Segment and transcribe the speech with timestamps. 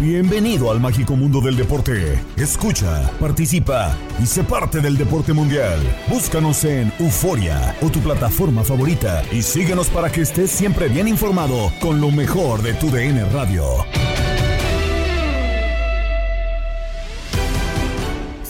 [0.00, 2.22] Bienvenido al mágico mundo del deporte.
[2.36, 5.80] Escucha, participa y sé parte del deporte mundial.
[6.08, 11.72] Búscanos en Euforia o tu plataforma favorita y síguenos para que estés siempre bien informado
[11.80, 13.64] con lo mejor de tu DN Radio.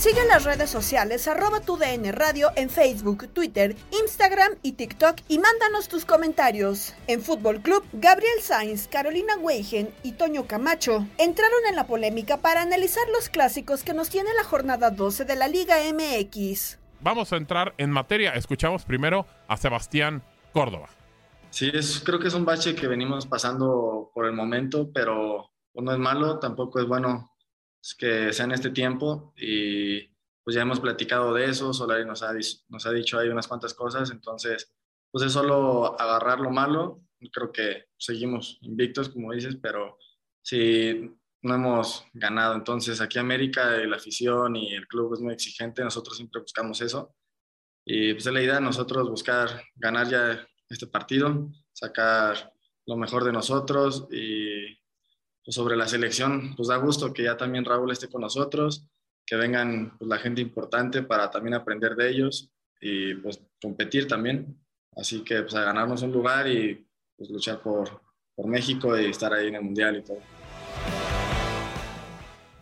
[0.08, 5.16] Sigue en las redes sociales arroba tu DN Radio en Facebook, Twitter, Instagram y TikTok
[5.28, 6.94] y mándanos tus comentarios.
[7.08, 12.62] En Fútbol Club, Gabriel Sainz, Carolina Weigen y Toño Camacho entraron en la polémica para
[12.62, 16.78] analizar los clásicos que nos tiene la jornada 12 de la Liga MX.
[17.02, 18.30] Vamos a entrar en materia.
[18.30, 20.22] Escuchamos primero a Sebastián
[20.54, 20.88] Córdoba.
[21.50, 25.92] Sí, es, creo que es un bache que venimos pasando por el momento, pero no
[25.92, 27.30] es malo, tampoco es bueno
[27.94, 30.08] que sea en este tiempo y
[30.44, 32.32] pues ya hemos platicado de eso, Solari nos ha,
[32.68, 34.74] nos ha dicho ahí unas cuantas cosas, entonces
[35.10, 39.98] pues es solo agarrar lo malo, creo que seguimos invictos como dices, pero
[40.42, 41.10] si
[41.42, 46.16] no hemos ganado, entonces aquí América, la afición y el club es muy exigente, nosotros
[46.16, 47.14] siempre buscamos eso
[47.84, 52.52] y pues es la idea nosotros buscar ganar ya este partido, sacar
[52.86, 54.78] lo mejor de nosotros y
[55.48, 58.86] pues, sobre la selección, pues da gusto que ya también Raúl esté con nosotros,
[59.24, 62.50] que vengan pues, la gente importante para también aprender de ellos
[62.82, 64.60] y pues competir también.
[64.94, 66.86] Así que pues a ganarnos un lugar y
[67.16, 68.02] pues luchar por,
[68.34, 70.18] por México y estar ahí en el Mundial y todo.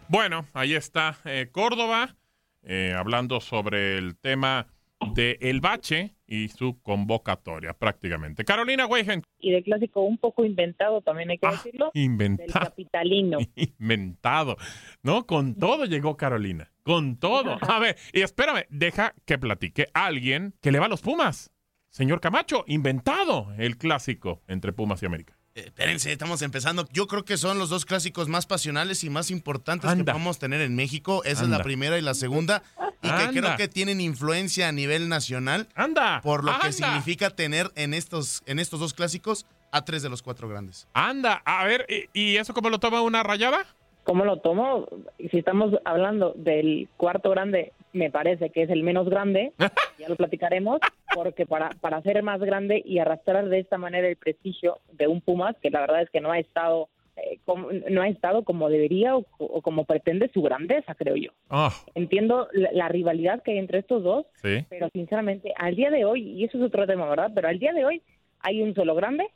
[0.07, 2.15] Bueno, ahí está eh, Córdoba
[2.63, 4.69] eh, hablando sobre el tema
[5.13, 8.45] de El Bache y su convocatoria prácticamente.
[8.45, 9.23] Carolina Weigen.
[9.39, 11.91] Y de clásico un poco inventado también hay que Ah, decirlo.
[11.95, 12.47] inventado.
[12.61, 13.39] Del capitalino.
[13.57, 14.57] Inventado.
[15.03, 15.27] ¿No?
[15.27, 16.73] Con todo llegó Carolina.
[16.83, 17.59] Con todo.
[17.69, 21.53] A ver, y espérame, deja que platique alguien que le va a los Pumas.
[21.91, 25.36] Señor Camacho, inventado el clásico entre Pumas y América.
[25.57, 26.87] Eh, Espérense, estamos empezando.
[26.93, 30.05] Yo creo que son los dos clásicos más pasionales y más importantes Anda.
[30.05, 31.25] que podemos tener en México.
[31.25, 32.63] Esa es la primera y la segunda.
[33.03, 35.69] Y que creo que tienen influencia a nivel nacional.
[35.75, 36.21] Anda.
[36.21, 40.23] Por lo que significa tener en estos, en estos dos clásicos a tres de los
[40.23, 40.89] cuatro grandes.
[40.93, 43.67] Anda, a ver, ¿y, y eso cómo lo toma una rayada?
[44.07, 44.87] ¿Cómo lo tomo?
[45.33, 49.53] Si estamos hablando del cuarto grande, me parece que es el menos grande,
[49.99, 50.79] ya lo platicaremos,
[51.13, 55.21] porque para, para ser más grande y arrastrar de esta manera el prestigio de un
[55.21, 58.69] Pumas, que la verdad es que no ha estado, eh, como, no ha estado como
[58.69, 61.33] debería o, o como pretende su grandeza, creo yo.
[61.51, 64.65] Ah, Entiendo la, la rivalidad que hay entre estos dos, sí.
[64.69, 67.33] pero sinceramente, al día de hoy, y eso es otro tema, ¿verdad?
[67.35, 68.03] Pero al día de hoy
[68.39, 69.27] hay un solo grande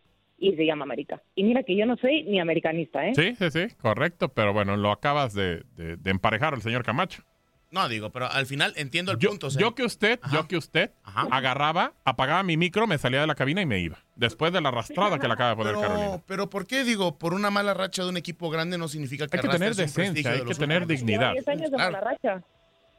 [0.41, 1.23] y se llama América.
[1.37, 3.13] Y mira que yo no soy ni americanista, ¿eh?
[3.15, 7.23] Sí, sí, sí, correcto, pero bueno, lo acabas de, de- de emparejar el señor Camacho.
[7.71, 9.47] No, digo, pero al final entiendo el Yo, punto.
[9.47, 13.29] o sea, yo que usted, yo que usted agarraba, apagaba mi micro, me salía de
[13.29, 13.99] la cabina y me iba.
[14.17, 16.23] Después de la arrastrada que le acaba de poner pero, Carolina.
[16.27, 17.17] pero ¿por qué digo?
[17.17, 20.31] Por una mala racha de un equipo grande no significa que Hay que tener decencia,
[20.33, 21.33] hay de que tener dignidad.
[21.33, 21.93] Lleva 10 años de Claro.
[21.93, 22.43] mala racha.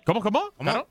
[0.05, 0.51] ¿Cómo, cómo?
[0.57, 0.87] Claro.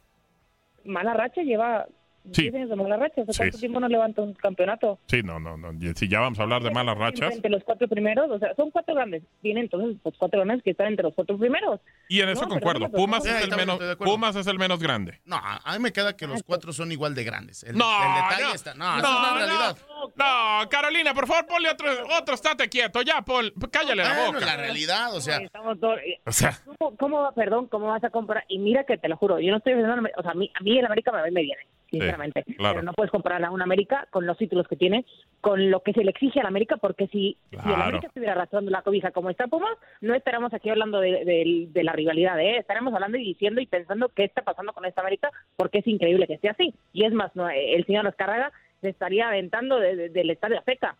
[0.85, 1.87] Mala racha lleva
[2.32, 2.43] Sí.
[2.43, 3.22] 10 años de mala racha.
[3.22, 3.61] ¿Hace Sí, cuánto sí.
[3.61, 4.99] tiempo no levanta un campeonato?
[5.06, 5.70] Sí, no, no, no.
[5.94, 7.34] Si ya vamos a hablar de malas rachas.
[7.34, 9.22] Entre los cuatro primeros, o sea, son cuatro grandes.
[9.43, 11.81] Vienen entonces los cuatro grandes que están entre los cuatro primeros.
[12.08, 12.87] Y en eso No, concuerdo.
[12.90, 13.31] pero Pumas, no.
[13.31, 13.78] es el menos.
[13.99, 15.20] Pumas es el menos grande.
[15.25, 17.64] No, a mí me queda que los cuatro son igual de grandes.
[17.64, 18.75] El, No, el detalle no, está.
[18.75, 19.02] No, no, es
[19.32, 19.34] no.
[19.37, 19.76] realidad.
[20.16, 21.87] No, Carolina, por favor, ponle otro,
[22.19, 23.02] otro, estate quieto.
[23.02, 24.46] Ya, Paul, cállale la Bueno, boca.
[24.46, 25.38] la realidad, o sea.
[25.38, 28.44] Estamos todos- O sea, ¿Cómo, cómo va, perdón, cómo vas a comprar?
[28.49, 30.62] Y mira que te lo juro, yo no estoy defendiendo, o sea, a mí, a
[30.62, 32.44] mí el América me, me viene, sinceramente.
[32.56, 32.75] claro.
[32.76, 35.04] Pero no puedes comparar a un América con los títulos que tiene,
[35.40, 37.82] con lo que se le exige al América, porque si, si el Claro.
[37.82, 41.84] América estuviera arrastrando la cobija como está Pumas, no estaremos aquí hablando de, de- de
[41.84, 42.58] la rivalidad, ¿eh?
[42.58, 46.26] Estaremos hablando y diciendo y pensando qué está pasando con esta América, porque es increíble
[46.26, 46.75] que esté así.
[46.92, 50.96] Y es más, no, el señor Escarraga se estaría aventando de- de- del Estadio Azteca,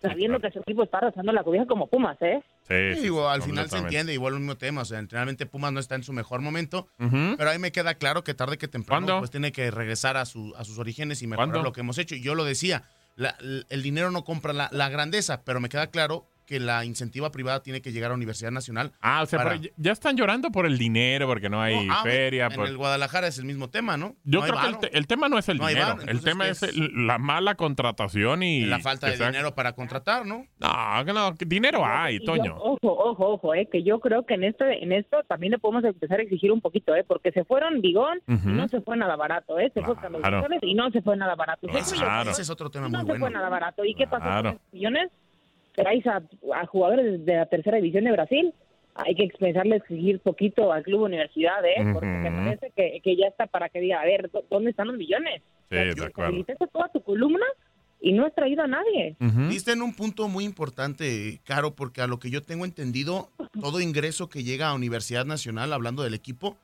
[0.00, 2.42] sabiendo que su equipo está arrastrando la cobija como Pumas, ¿eh?
[2.68, 4.82] sí, Sí, digo, al final se entiende, igual el mismo tema.
[4.82, 6.88] O sea, realmente Pumas no está en su mejor momento.
[6.98, 9.20] Pero ahí me queda claro que tarde que temprano ¿Cuándo?
[9.20, 11.62] pues tiene que regresar a, su, a sus orígenes y mejorar ¿Cuándo?
[11.68, 12.14] lo que hemos hecho.
[12.14, 12.84] Y yo lo decía,
[13.16, 13.36] la-
[13.68, 17.62] el dinero no compra la, la grandeza, pero me queda claro que la incentiva privada
[17.62, 18.92] tiene que llegar a Universidad Nacional.
[19.00, 21.92] Ah, o sea, para- pero ya- están llorando por el dinero, porque no hay No,
[21.94, 22.46] ah, feria.
[22.46, 24.14] En por- el Guadalajara es el mismo tema, ¿no?
[24.24, 25.96] Yo No creo que el, te- el tema no es el No dinero.
[26.06, 26.76] el tema ¿qué es es?
[26.76, 28.64] el- la mala contratación y...
[28.66, 30.46] la falta de sea- dinero para contratar, ¿no?
[30.58, 32.56] No, que no, que dinero hay, yo- Toño.
[32.56, 35.84] ojo, ojo, ojo, eh, que yo creo que en esto, en esto también le podemos
[35.84, 39.16] empezar a exigir un poquito, eh, porque se fueron Bigón y no se fue nada
[39.16, 40.38] barato, eh, se fue Carlos Claro.
[40.40, 41.66] González y no se fue nada barato.
[41.66, 42.30] Claro.
[42.30, 43.38] Ese es otro tema no muy se fue bueno.
[43.38, 43.84] nada barato.
[43.84, 44.50] ¿Y qué pasó Claro.
[44.50, 45.10] con esos millones?
[45.76, 46.22] Traes a,
[46.54, 48.52] a jugadores de la tercera división de Brasil.
[48.94, 51.84] Hay que empezarle a exigir poquito al club universidad, ¿eh?
[51.92, 54.88] Porque me parece que, que ya está para que diga, a ver, ¿dó- ¿dónde están
[54.88, 55.42] los millones?
[55.70, 56.44] Sí, de acuerdo.
[56.72, 57.44] Toda tu columna
[58.00, 59.16] y no has traído a nadie.
[59.20, 59.48] Ujú.
[59.48, 63.28] Diste en un punto muy importante, Caro, porque a lo que yo tengo entendido,
[63.60, 66.56] todo ingreso que llega a Universidad Nacional, hablando del equipo,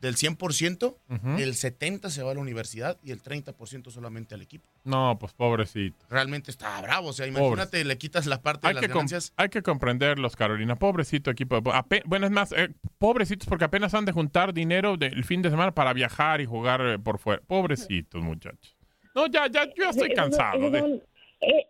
[0.00, 1.28] del 100%, Ujú.
[1.38, 4.66] el 70% se va a la universidad y el 30% solamente al equipo.
[4.84, 6.06] No, pues pobrecito.
[6.08, 7.08] Realmente está bravo.
[7.08, 9.32] O sea, imagínate, le quitas la parte Hay de las que, ganancias.
[9.36, 10.76] hay que comprenderlos, Carolina.
[10.76, 11.60] Pobrecito equipo.
[11.60, 15.42] de- ape- bueno, es más, eh, pobrecitos porque apenas han de juntar dinero del fin
[15.42, 17.42] de semana para viajar y jugar eh, por fuera.
[17.46, 18.76] Pobrecitos, muchachos.
[19.14, 20.70] No, ya, ya, yo ya estoy cansado.
[20.70, 21.02] De-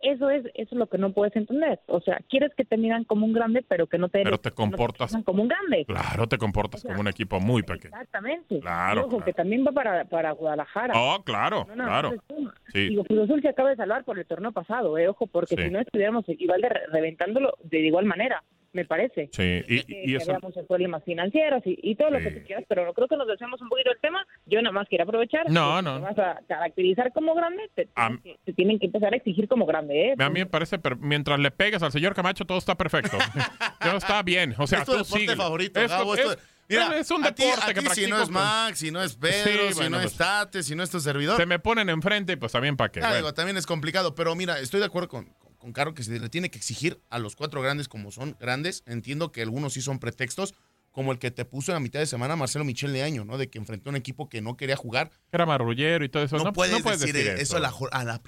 [0.01, 1.79] eso es eso es lo que no puedes entender.
[1.87, 4.49] O sea, quieres que te miran como un grande, pero que no te, Pero te
[4.49, 5.85] no comportas- miran como un grande.
[5.85, 7.93] Claro, te comportas como un equipo muy pequeño.
[7.95, 8.59] Exactamente.
[8.59, 9.25] Claro, ojo, claro.
[9.25, 10.93] que también va para, para Guadalajara.
[10.97, 12.11] Oh, claro, No, no, claro.
[12.29, 12.51] no.
[12.67, 12.89] Sí.
[12.89, 15.63] Digo, Cruz Azul se acaba de salvar por el torneo pasado, eh, ojo, porque Sí.
[15.63, 19.29] si no estuviéramos igual de re- reventándolo de igual manera, me parece.
[19.33, 20.31] Sí, y, que, y que eso.
[20.31, 22.39] había muchos problemas financieros y, y todo lo que Sí.
[22.39, 24.25] tú quieras, pero no creo que nos desviamos un poquito del tema.
[24.45, 25.49] Yo nada más quiero aprovechar.
[25.49, 25.95] No, que no.
[25.97, 29.13] si Te vas a caracterizar como grande, te, A- tienen que- te tienen que empezar
[29.13, 30.15] a exigir como grande, ¿eh?
[30.19, 33.17] A mí me parece, pero mientras le pegues al señor Camacho, todo está perfecto.
[33.81, 34.55] todo está bien.
[34.57, 35.35] O sea, es tu tú deporte síguele.
[35.37, 36.13] favorito, Es- Gabo.
[36.15, 38.29] es- esto- mira, es un a ti- deporte a que ti si practico no es
[38.29, 40.89] Max, si no es Pedro, Sí, si bueno, no pues, es Tate, si no es
[40.89, 41.35] tu servidor.
[41.35, 42.99] Se me ponen enfrente y pues también para qué.
[43.01, 43.15] Ah, Bueno.
[43.17, 45.29] digo, también es complicado, pero mira, estoy de acuerdo con,
[45.61, 48.83] con, Caro que se le tiene que exigir a los cuatro grandes como son grandes.
[48.85, 50.53] Entiendo que algunos sí son pretextos,
[50.91, 53.37] como el que te puso en la mitad de semana Marcelo Michel de año, ¿no?
[53.37, 55.11] De que enfrentó a un equipo que no quería jugar.
[55.31, 56.37] Era marrullero y todo eso.
[56.37, 58.19] No, No, puedes, no puedes decir, decir, eso, a la a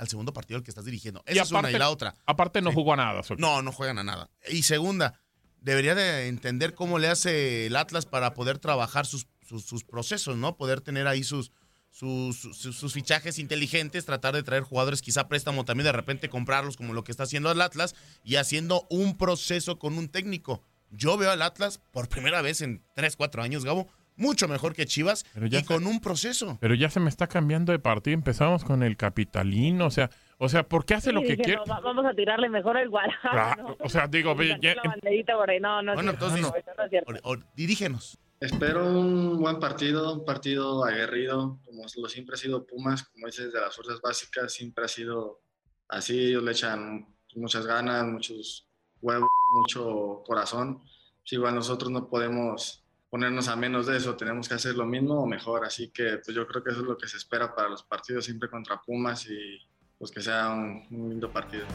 [0.00, 1.22] al, segundo partido al que estás dirigiendo.
[1.28, 2.14] Y Esa es una y la otra.
[2.26, 3.22] Aparte no jugó a nada.
[3.36, 4.30] No, no juegan a nada.
[4.50, 5.20] Y segunda,
[5.60, 10.36] debería de entender cómo le hace el Atlas para poder trabajar sus, sus, sus procesos,
[10.36, 10.56] ¿no?
[10.56, 11.52] Poder tener ahí sus,
[11.90, 16.76] sus, sus, sus fichajes inteligentes, tratar de traer jugadores quizá préstamo también, de repente comprarlos
[16.76, 20.62] como lo que está haciendo el Atlas y haciendo un proceso con un técnico.
[20.90, 24.86] Yo veo al Atlas por primera vez en 3, 4 años, Gabo, mucho mejor que
[24.86, 26.56] Chivas Pero ya y se- con un proceso.
[26.60, 28.14] Pero ya se me está cambiando de partido.
[28.14, 29.86] Empezamos con el capitalino.
[29.86, 31.60] O sea, o sea, ¿por qué hace lo que dije, quiere?
[31.66, 33.56] no, vamos a tirarle mejor al Guadalajara.
[33.80, 35.60] O sea, digo, ya- la banderita por ahí.
[35.60, 37.12] No, no, Bueno, entonces, no, eso no es cierto.
[37.22, 38.18] o- o- dirígenos.
[38.40, 43.52] Espero un buen partido, un partido aguerrido, como lo siempre ha sido Pumas, como dices,
[43.52, 45.40] de las fuerzas básicas, siempre ha sido
[45.88, 48.68] así, ellos le echan muchas ganas, muchos
[49.00, 50.78] huevos, mucho corazón.
[50.78, 55.20] Pues igual nosotros no podemos ponernos a menos de eso, tenemos que hacer lo mismo
[55.20, 57.68] o mejor, así que pues yo creo que eso es lo que se espera para
[57.68, 59.58] los partidos siempre contra Pumas y
[59.98, 61.66] pues que sea un, un lindo partido.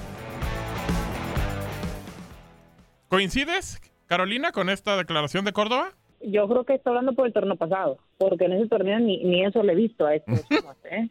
[3.09, 5.93] ¿Coincides, Carolina, con esta declaración de Córdoba?
[6.25, 9.43] Yo creo que está hablando por el torneo pasado, porque en ese torneo ni, ni
[9.43, 10.39] eso le he visto a estos
[10.85, 11.09] ¿eh?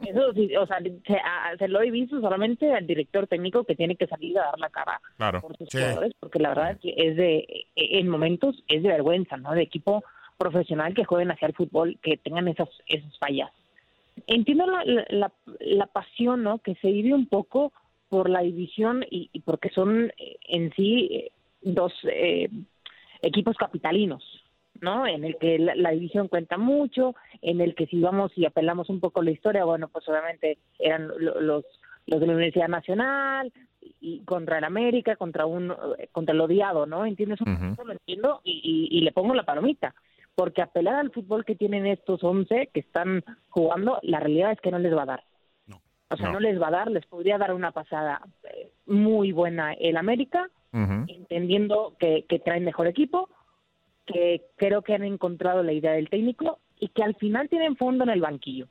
[0.00, 3.74] Eso sí, o sea, se, a- se lo he visto solamente al director técnico que
[3.76, 5.40] tiene que salir a dar la cara Claro.
[5.40, 5.78] por sus Sí.
[5.78, 9.52] jugadores, porque la verdad es que es de, en momentos es de vergüenza, ¿no?
[9.52, 10.02] De equipo
[10.38, 13.50] profesional que jueguen hacia el fútbol, que tengan esas, esas fallas.
[14.26, 16.58] Entiendo la, la, la pasión ¿no?
[16.58, 17.72] que se vive un poco
[18.08, 21.30] por la división y, y porque son eh, en sí eh,
[21.62, 22.48] dos eh,
[23.26, 24.22] equipos capitalinos,
[24.80, 25.06] ¿no?
[25.06, 28.88] En el que la, la, división cuenta mucho, en el que si vamos y apelamos
[28.90, 31.64] un poco la historia, bueno, pues obviamente eran los
[32.06, 33.52] los de la Universidad Nacional
[34.00, 35.72] y contra el América, contra un
[36.12, 37.04] contra el odiado, ¿no?
[37.04, 37.40] ¿Entiendes?
[37.40, 37.84] Uh -huh.
[37.84, 39.94] Lo entiendo y, y, y, le pongo la palomita,
[40.34, 44.70] porque apelar al fútbol que tienen estos 11 que están jugando, la realidad es que
[44.70, 45.24] no les va a dar.
[45.66, 45.80] No.
[46.10, 46.34] O sea, no.
[46.34, 50.48] no les va a dar, les podría dar una pasada eh, muy buena el América,
[50.72, 51.04] uh -huh.
[51.08, 53.28] entendiendo que, que traen mejor equipo,
[54.06, 58.04] que creo que han encontrado la idea del técnico y que al final tienen fondo
[58.04, 58.68] en el banquillo.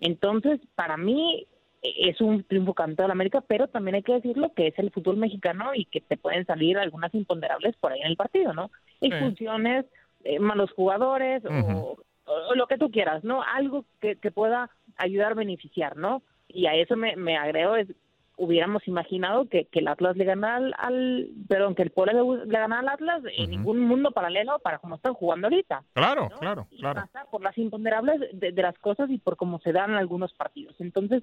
[0.00, 1.46] Entonces, para mí,
[1.82, 5.16] es un triunfo cantado de América, pero también hay que decirlo que es el fútbol
[5.16, 8.70] mexicano y que te pueden salir algunas imponderables por ahí en el partido, ¿no?
[9.00, 9.84] Expulsiones,
[10.24, 11.76] eh, malos jugadores uh -huh.
[11.76, 13.42] o, o, lo que tú quieras, ¿no?
[13.42, 16.22] Algo que, que pueda ayudar a beneficiar, ¿no?
[16.48, 17.88] Y a eso me, me agrego, es,
[18.36, 22.46] hubiéramos imaginado que, que el Atlas le gana al, al perdón, que el Puebla le,
[22.46, 23.32] le gana al Atlas uh -huh.
[23.44, 25.84] en ningún mundo paralelo para cómo están jugando ahorita.
[25.92, 26.38] Claro, ¿no?
[26.38, 27.02] claro, y claro.
[27.02, 30.74] Pasa por las imponderables de, de las cosas y por cómo se dan algunos partidos.
[30.80, 31.22] Entonces,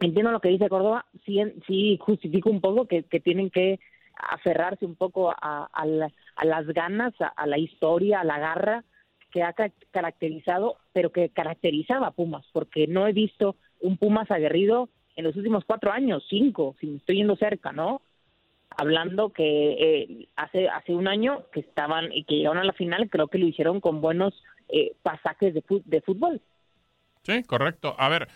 [0.00, 3.78] entiendo lo que dice Córdoba, sí, sí justifico un poco que, que tienen que
[4.16, 8.38] aferrarse un poco a, a, la, a las ganas, a, a, la historia, a la
[8.38, 8.84] garra
[9.30, 9.54] que ha
[9.90, 15.34] caracterizado, pero que caracterizaba a Pumas, porque no he visto un Pumas aguerrido en los
[15.36, 18.02] últimos cuatro años, cinco, si me estoy yendo cerca, ¿no?
[18.76, 23.08] Hablando que eh, hace hace un año que estaban y que llegaron a la final,
[23.08, 24.34] creo que lo hicieron con buenos
[24.68, 26.42] eh, pasajes de, de fútbol.
[27.22, 27.96] Sí, correcto.
[27.98, 28.28] A ver,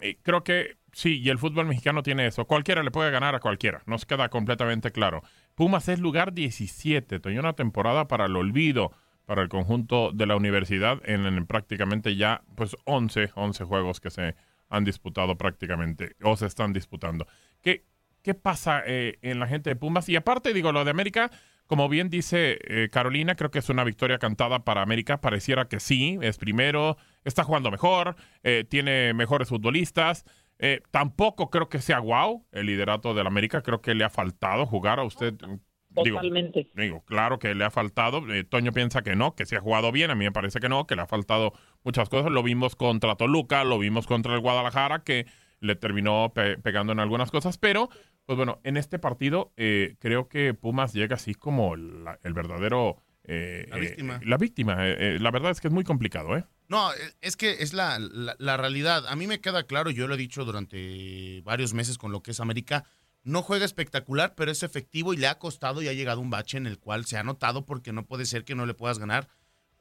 [0.00, 2.44] eh, creo que sí, y el fútbol mexicano tiene eso.
[2.44, 5.22] Cualquiera le puede ganar a cualquiera, nos queda completamente claro.
[5.56, 8.92] Pumas es lugar 17, tenía una temporada para el olvido
[9.26, 14.10] para el conjunto de la universidad en, en, prácticamente ya pues 11, 11 juegos que
[14.10, 14.34] se
[14.72, 17.26] han disputado prácticamente o se están disputando.
[17.60, 17.84] ¿Qué,
[18.22, 20.08] qué pasa eh, en la gente de Pumas?
[20.08, 21.30] Y aparte, digo, lo de América,
[21.66, 25.20] como bien dice eh, Carolina, creo que es una victoria cantada para América.
[25.20, 30.24] Pareciera que sí, es primero, está jugando mejor, eh, tiene mejores futbolistas.
[30.92, 33.62] Tampoco creo que sea wow el liderato del América.
[33.62, 35.34] Creo que le ha faltado jugar a usted.
[35.94, 36.70] Totalmente.
[36.74, 38.32] Digo, digo claro que le ha faltado.
[38.32, 40.10] Eh, Toño piensa que no, que se ha jugado bien.
[40.10, 41.52] A mí me parece que no, que le ha faltado
[41.84, 42.30] muchas cosas.
[42.30, 45.26] Lo vimos contra Toluca, lo vimos contra el Guadalajara, que
[45.60, 47.58] le terminó pe pegando en algunas cosas.
[47.58, 47.88] Pero,
[48.26, 53.02] pues bueno, en este partido eh, creo que Pumas llega así como la, el verdadero.
[53.24, 54.20] Eh, la víctima.
[54.24, 54.76] la víctima.
[54.84, 56.44] la verdad es que es muy complicado, ¿eh?
[56.68, 59.06] No, es que es la, la, la, realidad.
[59.06, 62.30] A mí me queda claro, yo lo he dicho durante varios meses con lo que
[62.30, 62.84] es América,
[63.24, 66.58] no juega espectacular, pero es efectivo y le ha costado y ha llegado un bache
[66.58, 69.28] en el cual se ha notado porque no puede ser que no le puedas ganar.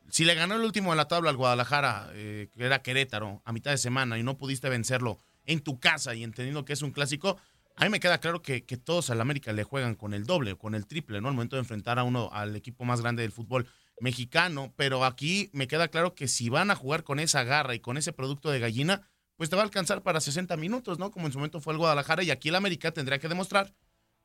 [0.10, 3.54] Si le ganó el último de la tabla al Guadalajara, eh, que era Querétaro, a
[3.54, 6.92] mitad de semana y no pudiste vencerlo en tu casa y entendiendo que es un
[6.92, 7.38] clásico,
[7.78, 10.54] a mí me queda claro que, que todos al América le juegan con el doble
[10.54, 11.30] o con el triple, ¿no?
[11.30, 13.68] Al momento de enfrentar a uno, al equipo más grande del fútbol
[14.00, 17.80] mexicano, pero aquí me queda claro que si van a jugar con esa garra y
[17.80, 19.08] con ese producto de gallina,
[19.42, 21.10] pues te va a alcanzar para 60 minutos, ¿no?
[21.10, 23.74] Como en su momento fue el Guadalajara y aquí el América tendría que demostrar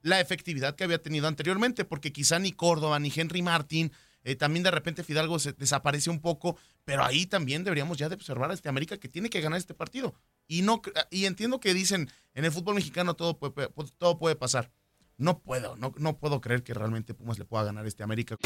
[0.03, 3.93] la efectividad que había tenido anteriormente, porque quizá ni Córdoba ni Henry Martín,
[4.25, 8.51] eh, también de repente Fidalgo se desaparece un poco, pero ahí también deberíamos ya observar
[8.51, 10.15] a este América que tiene que ganar este partido.
[10.47, 14.71] Y no y entiendo que dicen en el fútbol mexicano todo puede, todo puede pasar.
[15.17, 18.37] No puedo, no, no puedo creer que realmente Pumas le pueda ganar este América.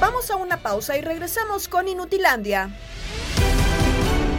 [0.00, 2.76] Vamos a una pausa y regresamos con Inutilandia.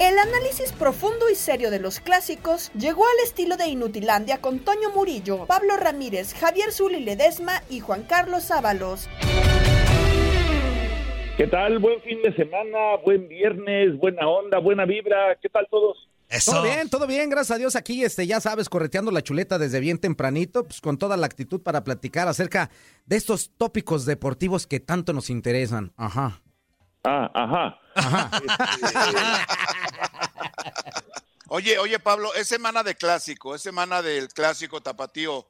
[0.00, 4.90] El análisis profundo y serio de los clásicos llegó al estilo de Inutilandia con Toño
[4.90, 9.08] Murillo, Pablo Ramírez, Javier Zuli Ledesma y Juan Carlos Ábalos.
[11.38, 11.78] ¿Qué tal?
[11.78, 15.36] Buen fin de semana, buen viernes, buena onda, buena vibra.
[15.40, 15.96] ¿Qué tal todos?
[16.44, 19.78] Todo bien, todo bien, gracias a Dios aquí, este, ya sabes, correteando la chuleta desde
[19.78, 22.70] bien tempranito, pues con toda la actitud para platicar acerca
[23.06, 25.92] de estos tópicos deportivos que tanto nos interesan.
[25.96, 26.42] Ajá.
[27.04, 27.78] Ah, ajá.
[31.50, 35.46] Oye, oye, Pablo, es semana de clásico, es semana del clásico tapatío.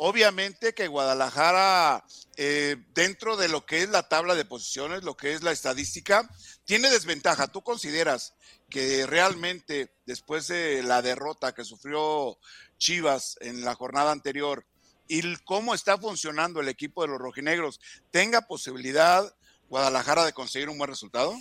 [0.00, 2.04] Obviamente que Guadalajara,
[2.36, 6.28] eh, dentro de lo que es la tabla de posiciones, lo que es la estadística,
[6.64, 7.48] tiene desventaja.
[7.48, 8.36] ¿Tú consideras
[8.70, 12.38] que realmente después de la derrota que sufrió
[12.76, 14.64] Chivas en la jornada anterior
[15.08, 17.80] y cómo está funcionando el equipo de los rojinegros,
[18.12, 19.24] tenga posibilidad
[19.68, 21.34] Guadalajara de conseguir un buen resultado?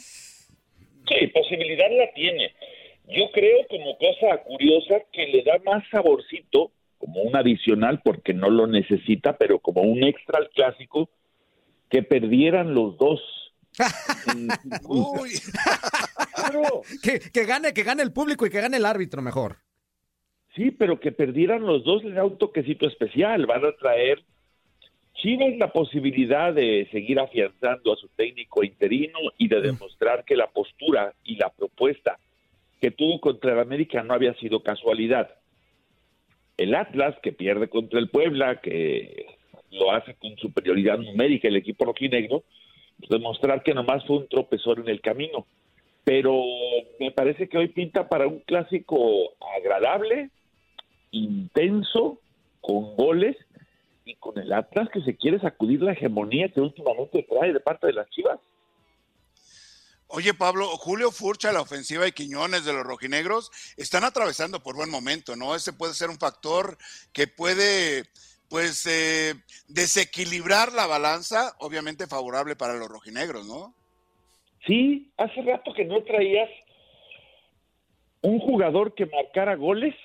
[1.07, 2.55] Sí, posibilidad la tiene.
[3.07, 8.49] Yo creo como cosa curiosa que le da más saborcito, como un adicional, porque no
[8.49, 11.09] lo necesita, pero como un extra al clásico,
[11.89, 13.21] que perdieran los dos.
[14.87, 15.31] Uy.
[17.03, 19.57] que, que gane, que gane el público y que gane el árbitro mejor.
[20.55, 23.45] Sí, pero que perdieran los dos le da un toquecito especial.
[23.45, 24.23] Van a traer
[25.17, 30.47] Chivas la posibilidad de seguir afianzando a su técnico interino y de demostrar que la
[30.47, 32.19] postura y la propuesta
[32.79, 35.29] que tuvo contra el América no había sido casualidad.
[36.57, 39.27] El Atlas, que pierde contra el Puebla, que
[39.71, 42.43] lo hace con superioridad numérica el equipo rojinegro,
[42.99, 45.45] pues demostrar que nomás fue un tropezón en el camino.
[46.03, 46.41] Pero
[46.99, 50.29] me parece que hoy pinta para un clásico agradable,
[51.11, 52.19] intenso,
[52.61, 53.35] con goles
[54.05, 57.87] y con el Atlas que se quiere sacudir la hegemonía que últimamente trae de parte
[57.87, 58.39] de las Chivas.
[60.09, 64.89] Oye, Pablo, Julio Furcha, la ofensiva y Quiñones de los rojinegros están atravesando por buen
[64.89, 65.53] momento, ¿no?
[65.53, 66.77] Ese puede ser un factor
[67.11, 68.03] que puede,
[68.49, 69.33] pues, eh,
[69.67, 73.73] desequilibrar la balanza, obviamente favorable para los rojinegros, ¿no?
[74.65, 76.49] Sí, hace rato que no traías
[78.21, 79.95] un jugador que marcara goles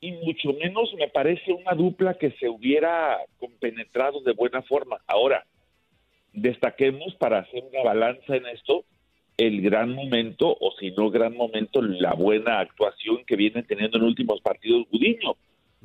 [0.00, 4.98] y mucho menos me parece una dupla que se hubiera compenetrado de buena forma.
[5.06, 5.44] Ahora,
[6.40, 8.84] destaquemos para hacer una balanza en esto
[9.38, 14.04] el gran momento, o si no gran momento, la buena actuación que viene teniendo en
[14.04, 15.36] últimos partidos Gudiño.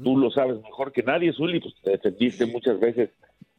[0.03, 3.11] Tú lo sabes mejor que nadie, Zuli, pues te defendiste muchas veces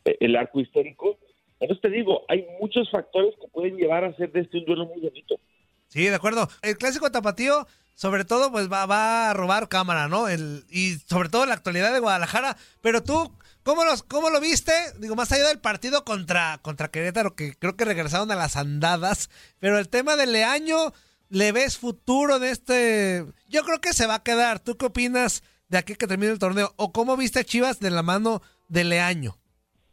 [0.05, 1.17] eh, el arco histórico.
[1.61, 4.87] Entonces te digo, hay muchos factores que pueden llevar a hacer de este un duelo
[4.87, 5.37] muy bonito.
[5.87, 6.49] Sí, de acuerdo.
[6.63, 10.29] El clásico tapatío, sobre todo, pues va, va a robar cámara, ¿no?
[10.29, 12.57] El, y sobre todo la actualidad de Guadalajara.
[12.81, 13.31] Pero tú,
[13.65, 14.73] ¿cómo, los, cómo lo viste?
[15.01, 19.31] Digo, más allá del partido contra, contra Querétaro, que creo que regresaron a las andadas.
[19.59, 20.93] Pero el tema del Leaño,
[21.31, 23.25] ¿le ves futuro de este?
[23.49, 24.61] Yo creo que se va a quedar.
[24.61, 26.73] ¿Tú qué opinas de aquí que termine el torneo?
[26.77, 29.35] ¿O cómo viste a Chivas de la mano de Leaño?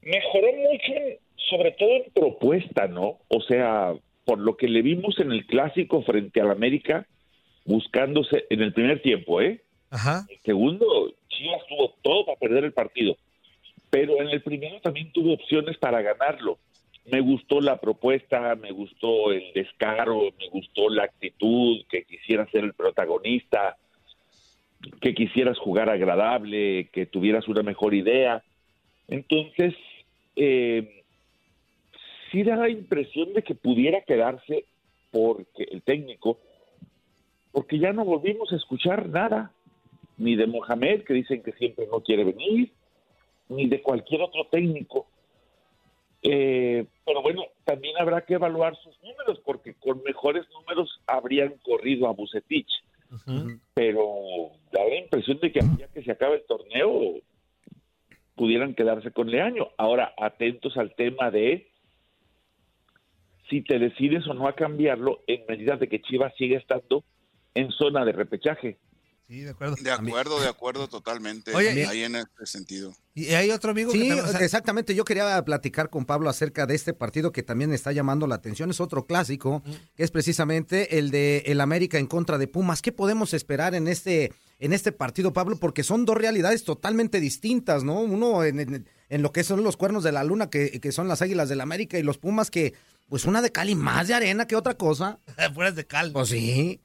[0.02, 3.20] Mejoró mucho, sobre todo en propuesta, ¿no?
[3.28, 3.94] O sea,
[4.26, 7.08] por lo que le vimos en el clásico frente al América,
[7.66, 9.64] buscándose en el primer tiempo, ¿eh?
[9.90, 10.26] Ajá.
[10.30, 10.86] El segundo,
[11.28, 13.18] Chivas tuvo todo para perder el partido,
[13.92, 16.58] pero en el primero también tuvo opciones para ganarlo.
[17.12, 22.64] Me gustó la propuesta, me gustó el descaro, me gustó la actitud, que quisiera ser
[22.64, 23.78] el protagonista.
[25.00, 28.42] que quisieras jugar agradable, que tuvieras una mejor idea.
[29.08, 29.76] Entonces,
[30.36, 31.04] eh,
[32.32, 34.66] sí da la impresión de que pudiera quedarse
[35.12, 36.40] porque el técnico,
[37.52, 39.52] porque ya no volvimos a escuchar nada,
[40.18, 42.72] ni de Mohamed, que dicen que siempre no quiere venir,
[43.52, 45.08] ni de cualquier otro técnico.
[46.24, 52.08] Eh, pero bueno, también habrá que evaluar sus números, porque con mejores números habrían corrido
[52.08, 52.70] a Bucetich.
[53.74, 57.16] Pero da la impresión de que ya que se acabe el torneo,
[58.36, 59.70] pudieran quedarse con Leaño.
[59.78, 61.68] Ahora, atentos al tema de
[63.50, 67.04] si te decides o no a cambiarlo en medida de que Chivas sigue estando
[67.54, 68.78] en zona de repechaje.
[69.32, 69.76] Sí, de acuerdo.
[69.82, 71.56] De acuerdo, de acuerdo totalmente.
[71.56, 72.94] Oye, ahí en este sentido.
[73.16, 74.94] Y hay otro amigo Sí, que también- o sea, exactamente.
[74.94, 78.70] Yo quería platicar con Pablo acerca de este partido que también está llamando la atención.
[78.72, 79.64] Es otro clásico,
[79.96, 82.82] que es precisamente el de el América en contra de Pumas.
[82.82, 85.56] ¿Qué podemos esperar en este en este partido, Pablo?
[85.56, 88.02] Porque son dos realidades totalmente distintas, ¿no?
[88.02, 91.08] Uno en, en- en lo que son los cuernos de la luna, que, que son
[91.08, 92.74] las Águilas del América, y los Pumas, que
[93.08, 95.20] pues una de cal y más de arena que otra cosa.
[95.56, 96.12] Fueras de cal.
[96.12, 96.82] Pues sí.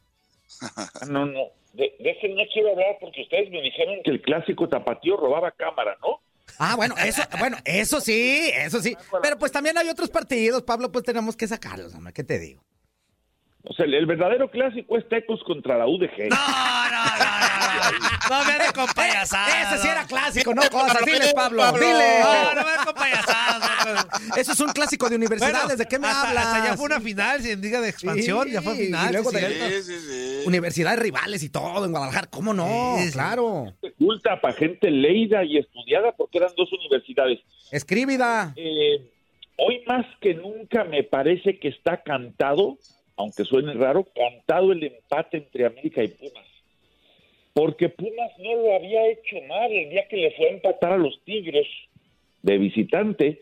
[1.09, 1.41] No, no.
[1.77, 5.51] De, de ese no quiero hablar porque ustedes me dijeron que el clásico tapatío robaba
[5.51, 6.21] cámara, ¿no?
[6.59, 8.97] Ah, bueno, eso, bueno, eso sí, eso sí.
[9.23, 12.63] Pero pues también hay otros partidos, Pablo, pues tenemos que sacarlos, hombre, ¿qué te digo?
[13.69, 16.31] O sea, el, el verdadero clásico es Tecos contra la UDG.
[16.31, 16.37] No
[18.47, 19.73] me ande con payasadas.
[19.75, 21.05] Ese sí era clásico, no cosas.
[21.05, 22.21] Diles, Pablo, dile.
[22.23, 24.07] No, no me ande con payasadas.
[24.37, 26.47] Eso es un clásico de universidades, Bueno, ¿de qué me hasta- hablas?
[26.47, 29.13] hasta ya fue una final, si en Liga de Expansión, Sí, ya fue y final.
[29.13, 30.49] luego sí, de- cierto.
[30.49, 32.97] Universidades rivales y todo en Guadalajara, ¿cómo no?
[33.13, 33.73] Claro.
[33.99, 37.41] Culta para gente leída y estudiada porque eran dos universidades.
[37.71, 38.53] Escríbida.
[38.57, 39.11] Eh,
[39.59, 42.79] hoy más que nunca me parece que está cantado,
[43.17, 46.46] aunque suene raro, cantado el empate entre América y Pumas.
[47.57, 50.99] Porque Pumas no lo había hecho mal el día que le fue a empatar a
[50.99, 51.67] los Tigres
[52.43, 53.41] de visitante.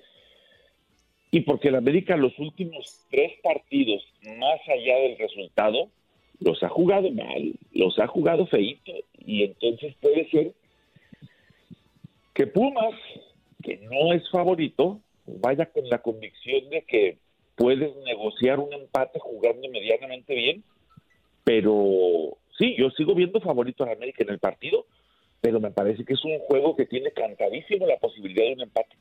[1.33, 4.05] Y porque el América los últimos tres partidos,
[4.39, 5.89] más allá del resultado,
[6.39, 8.93] los ha jugado mal, los ha jugado feito.
[9.19, 10.53] Y entonces puede ser
[12.35, 12.95] que Pumas,
[13.65, 17.19] que no es favorito, vaya con la convicción de que
[17.57, 20.63] puedes negociar un empate jugando medianamente bien,
[21.43, 24.87] pero sí, yo sigo viendo favorito a América en el partido,
[25.41, 28.97] pero me parece que es un juego que tiene cantadísimo la posibilidad de un empate.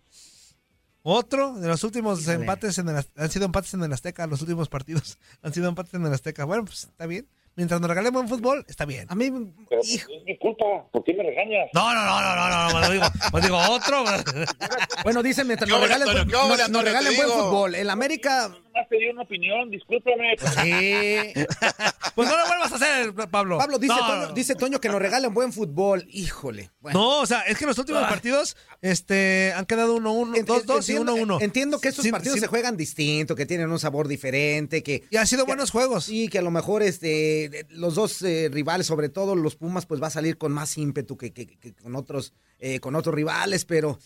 [1.05, 4.69] Otro de los últimos empates en el, han sido empates en el Azteca, los últimos
[4.69, 6.45] partidos han sido empates en el Azteca.
[6.45, 7.27] Bueno, pues está bien.
[7.55, 9.05] Mientras nos regalen buen fútbol, está bien.
[9.09, 11.69] A mí, Pero pues, es mi culpa, ¿por qué me regañas?
[11.73, 14.03] No, no, no, no, no, no, no, me lo digo, pues digo otro.
[15.03, 16.81] Bueno, dicen mientras ¿Qué nos regalen, Antonio?
[16.81, 17.75] regalen buen fútbol.
[17.75, 18.55] El América.
[18.73, 20.35] Nomás te di una opinión, discúlpame.
[20.63, 21.43] Sí.
[22.15, 23.57] Pues no lo vuelvas a hacer, Pablo.
[23.57, 24.33] Pablo, dice, No, Toño, no.
[24.33, 26.05] dice Toño que nos regalen buen fútbol.
[26.11, 26.69] Híjole.
[26.79, 26.99] Bueno.
[26.99, 28.09] No, o sea, es que los últimos Ah.
[28.09, 31.41] partidos este, han quedado 1-1, 2-2 y Entiendo- 1-1.
[31.41, 32.41] Entiendo que estos Sí, partidos sí.
[32.41, 35.05] se juegan distinto, que tienen un sabor diferente, que...
[35.09, 36.03] Y han sido buenos juegos.
[36.05, 39.99] Sí, que a lo mejor este, los dos eh, rivales, sobre todo los Pumas, pues
[39.99, 42.33] va a salir con más ímpetu que, que- que con otros
[42.65, 43.99] eh, con otros rivales, pero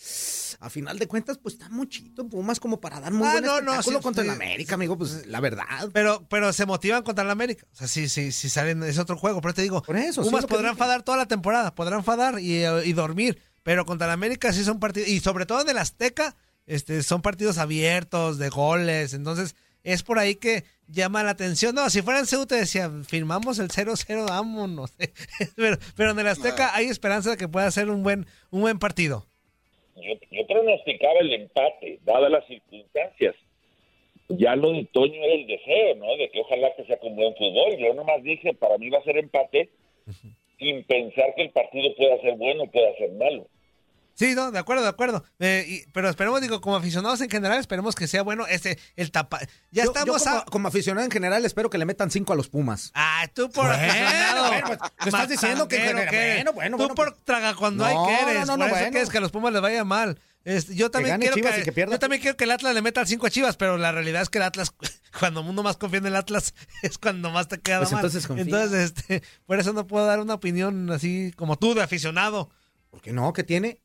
[0.58, 3.60] a final de cuentas, pues está muchito Pumas como para dar muy Ah, buen no,
[3.60, 4.28] no, sí, contra sí.
[4.28, 5.88] el América, amigo, pues la verdad.
[5.92, 7.64] Pero, pero se motivan contra el América.
[7.72, 9.40] O sea, sí, sí, sí salen, es otro juego.
[9.40, 12.40] Pero te digo, Por eso, sí, Pumas que podrán fadar toda la temporada, podrán fadar
[12.40, 13.40] y, y dormir.
[13.62, 16.34] Pero contra el América sí son partidos, y sobre todo en el Azteca,
[16.66, 19.14] este, son partidos abiertos, de goles.
[19.14, 21.74] Entonces, es por ahí que llama la atención.
[21.74, 24.94] No, si fuera en Ceú te decía, firmamos el 0-0, vámonos.
[25.56, 28.78] pero, pero en el Azteca hay esperanza de que pueda ser un buen, un buen
[28.78, 29.26] partido.
[29.96, 33.34] Yo, yo pronosticaba el empate, dadas las circunstancias.
[34.28, 36.16] Ya lo de Toño era el deseo, ¿no?
[36.16, 37.76] De que ojalá que sea con buen fútbol.
[37.78, 39.70] Yo nomás dije, para mí va a ser empate,
[40.58, 43.48] sin pensar que el partido pueda ser bueno o pueda ser malo.
[44.18, 45.24] Sí, no, de acuerdo, de acuerdo.
[45.38, 49.12] Eh, y- pero esperemos, digo, como aficionados en general, esperemos que sea bueno este, el
[49.12, 49.38] tapa.
[49.70, 50.44] Ya Yo- estamos yo como, a...
[50.46, 52.90] como aficionado en general espero que le metan cinco a los Pumas.
[52.94, 54.46] Ah, tú por Bueno, aficionado.
[54.48, 58.16] bueno, pues, tú estás diciendo que bueno, bueno, Tú bueno, por traga cuando No, hay
[58.16, 58.46] que eres.
[58.46, 58.90] no, no, por no, eso bueno.
[58.90, 60.18] quieres que a los Pumas les vaya mal.
[60.44, 61.92] Este, yo también quiero que, que pierda.
[61.92, 64.22] yo también quiero que el Atlas le meta al 5 a Chivas, pero la realidad
[64.22, 64.72] es que el Atlas,
[65.20, 68.00] cuando uno más confía en el Atlas, es cuando más te queda Pues mal.
[68.00, 68.44] entonces confía.
[68.44, 72.50] Entonces, este, por eso no puedo dar una opinión así como tú de aficionado.
[72.90, 73.32] ¿Por qué no?
[73.32, 73.78] ¿Qué tiene?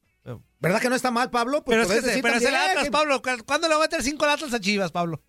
[0.60, 1.64] ¿Verdad que no está mal, Pablo?
[1.64, 3.22] Pues pero es, que se- pero es el también Atlas, que- Pablo.
[3.22, 5.22] ¿Cu- ¿Cuándo le va a meter 5 al Atlas a Chivas, Pablo?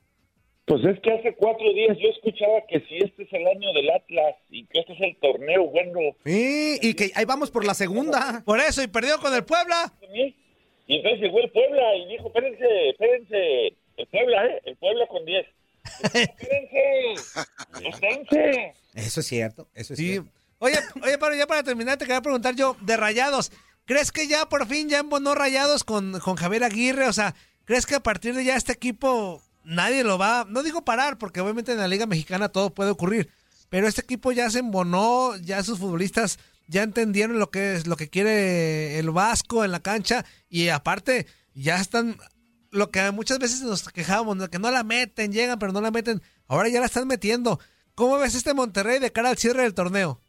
[0.66, 3.90] Pues es que hace cuatro días yo escuchaba que si este es el año del
[3.90, 6.00] Atlas y que este es el torneo bueno.
[6.24, 8.42] Sí, y que ahí vamos por la segunda.
[8.46, 9.92] Por eso, y perdió con el Puebla.
[10.87, 14.62] Y entonces llegó el Puebla y dijo, espérense, espérense, el Puebla, ¿eh?
[14.64, 15.46] El Puebla con 10.
[16.14, 17.14] espérense,
[17.85, 18.74] espérense.
[18.94, 20.30] Eso es cierto, eso es Sí, cierto.
[20.61, 23.52] Oye, oye, pero ya para terminar, te quería preguntar yo, de Rayados,
[23.85, 27.09] ¿crees que ya por fin ya embonó Rayados con, con Javier Aguirre?
[27.09, 30.85] O sea, ¿crees que a partir de ya este equipo nadie lo va, no digo
[30.85, 33.31] parar, porque obviamente en la Liga Mexicana todo puede ocurrir,
[33.70, 37.97] pero este equipo ya se embonó, ya sus futbolistas ya entendieron lo que es lo
[37.97, 42.16] que quiere el Vasco en la cancha y aparte ya están
[42.70, 46.23] lo que muchas veces nos quejábamos, que no la meten, llegan pero no la meten,
[46.49, 47.61] ahora ya la están metiendo.
[47.94, 50.20] ¿Cómo ves este Monterrey de cara al cierre del torneo?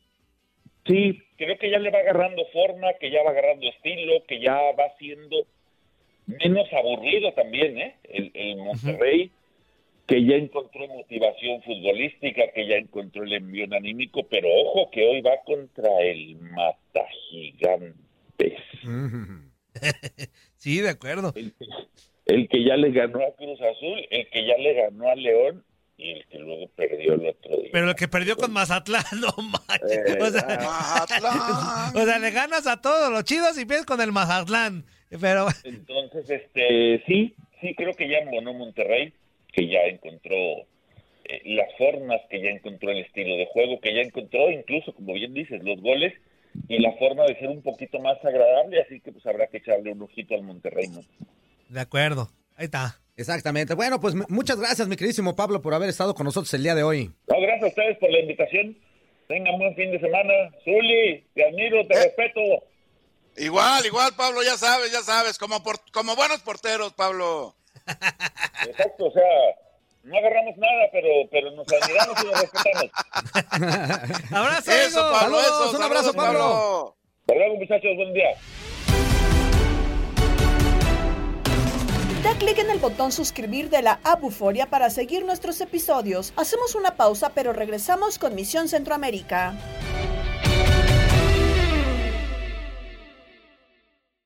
[0.86, 4.54] Sí, creo que ya le va agarrando forma, que ya va agarrando estilo, que ya
[4.54, 5.48] va siendo
[6.28, 7.95] menos aburrido también, ¿eh?
[8.04, 9.32] El, el Monterrey,
[10.08, 15.21] que ya encontró motivación futbolística, que ya encontró el envío anímico, pero ojo que hoy
[15.21, 18.62] va contra el Mata Gigantes.
[20.58, 21.34] sí, de acuerdo.
[21.36, 21.54] El,
[22.26, 25.63] el que ya le ganó a Cruz Azul, el que ya le ganó a León
[25.97, 27.69] y el que luego perdió el otro día.
[27.71, 30.15] Pero el que perdió con Mazatlán, no manches.
[30.15, 31.95] Eh, o, sea, Mazatlán.
[31.95, 34.86] o sea, le ganas a todos los chidos y pierdes con el Mazatlán.
[35.21, 39.13] Pero Entonces, este, sí, sí creo que ya embonó Monterrey,
[39.53, 44.01] que ya encontró eh, las formas, que ya encontró el estilo de juego, que ya
[44.01, 46.13] encontró incluso, como bien dices, los goles
[46.67, 49.91] y la forma de ser un poquito más agradable, así que pues habrá que echarle
[49.91, 51.01] un ojito al Monterrey, ¿no?
[51.69, 52.29] de acuerdo.
[52.55, 52.99] Ahí está.
[53.17, 53.73] Exactamente.
[53.75, 56.84] Bueno, pues muchas gracias, mi queridísimo Pablo, por haber estado con nosotros el día de
[56.84, 57.12] hoy.
[57.28, 58.78] No, gracias a ustedes por la invitación.
[59.28, 60.34] Tengan buen fin de semana.
[60.63, 61.88] Zuli, te admiro, Eh.
[61.89, 62.41] te respeto.
[63.38, 67.56] Igual, igual, Pablo, ya sabes, ya sabes, como, por- como buenos porteros, Pablo.
[68.67, 69.23] Exacto, o sea,
[70.04, 72.91] no agarramos nada, pero, pero nos admiramos y nos respetamos.
[74.32, 75.01] ¡Abrazo, Eso!
[75.12, 75.78] Pablo, Saludos, eso.
[75.78, 76.95] un abrazo, saludos, Pablo.
[77.21, 78.30] Hasta luego, muchachos, buen día.
[82.25, 86.33] Da clic en el botón suscribir de la Abuforia para seguir nuestros episodios.
[86.35, 89.53] Hacemos una pausa, pero regresamos con Misión Centroamérica.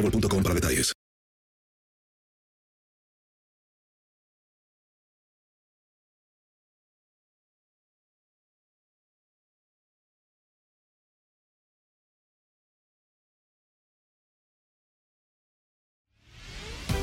[0.00, 0.92] boostmobile.com para detalles.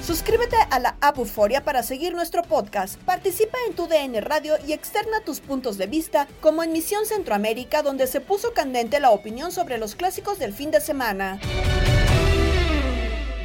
[0.06, 2.96] Suscríbete a la Abuforia para seguir nuestro podcast.
[3.06, 7.82] Participa en tu DN Radio y externa tus puntos de vista, como en Misión Centroamérica,
[7.82, 11.40] donde se puso candente la opinión sobre los clásicos del fin de semana.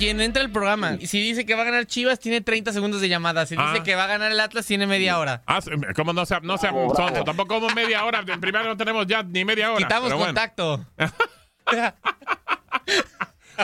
[0.00, 3.02] Quien entra al programa, y si dice que va a ganar Chivas, tiene 30 segundos
[3.02, 3.44] de llamada.
[3.44, 3.70] Si Ah.
[3.70, 5.42] dice que va a ganar el Atlas, tiene media hora.
[5.46, 5.60] Ah,
[5.94, 8.24] como no sea, no sea sonso, tampoco como media hora.
[8.26, 9.78] En primero no tenemos ya ni media hora.
[9.86, 10.26] Quitamos bueno.
[10.26, 10.80] contacto.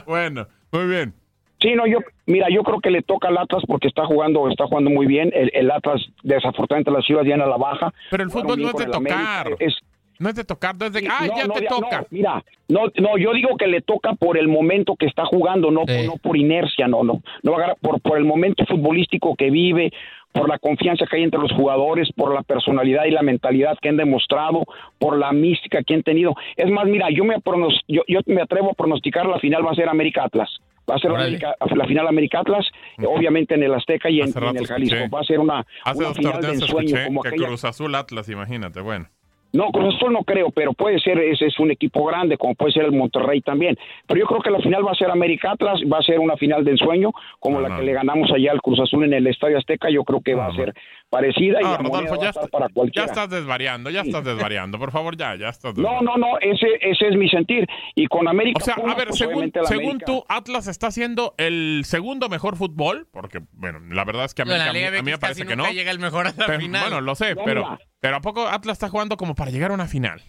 [0.07, 1.15] Bueno, muy bien.
[1.61, 4.67] Sí, no, yo, mira, yo creo que le toca al Atlas porque está jugando, está
[4.67, 5.31] jugando muy bien.
[5.35, 7.95] El, el Atlas, desafortunadamente, las Chivas vienen a la baja.
[8.11, 9.49] Pero el fútbol no es de tocar.
[9.59, 9.75] Es,
[10.19, 12.07] No es de tocar, no es de, ah, no, ya no, te ya- no, toca.
[12.11, 15.83] mira, no, no, yo digo que le toca por el momento que está jugando, no,
[16.07, 19.51] no por inercia, no, no, no va a ganar por, por el momento futbolístico que
[19.51, 19.93] vive,
[20.33, 23.89] por la confianza que hay entre los jugadores, por la personalidad y la mentalidad que
[23.89, 24.65] han demostrado,
[24.99, 26.35] por la mística que han tenido.
[26.57, 29.71] Es más, mira, yo me, pronos- yo, yo me atrevo a pronosticar la final va
[29.71, 30.51] a ser América Atlas.
[30.89, 31.11] Va a ser.
[31.11, 32.65] América- la final América Atlas,
[32.99, 34.33] eh, obviamente en el Azteca y en, el
[34.67, 34.95] Jalisco.
[34.97, 35.09] escuché.
[35.09, 37.47] Va a ser una, Hace una dos final de torneos ensueño escuché como que aquella.
[37.49, 39.07] Cruz Azul Atlas, imagínate, bueno.
[39.53, 42.73] No, Cruz Azul no creo, pero puede ser, ese es un equipo grande, como puede
[42.73, 43.77] ser el Monterrey también.
[44.07, 46.37] Pero yo creo que la final va a ser América Atlas, va a ser una
[46.37, 49.59] final de ensueño, como la que le ganamos allá al Cruz Azul en el Estadio
[49.59, 50.75] Azteca, yo creo que va a ser
[51.11, 53.07] parecida y Ah, Rodolfo, ya, está- para ya cualquiera.
[53.07, 54.79] estás desvariando, ya estás desvariando.
[54.79, 57.67] Por favor, ya, ya estás No, no, no, ese, ese es mi sentir.
[57.95, 61.35] Y con América O sea, a ver, pues, según, según América- tú, Atlas está haciendo
[61.39, 64.73] el segundo mejor fútbol, porque, bueno, la verdad es que a mí, No, la a
[64.73, 65.67] mí- Liga a mí me parece que no.
[65.71, 66.83] llega el mejor a la Pero, final.
[66.83, 67.79] Bueno, lo sé, No, pero, mira.
[68.01, 70.21] pero ¿a poco Atlas está jugando como para llegar a una final?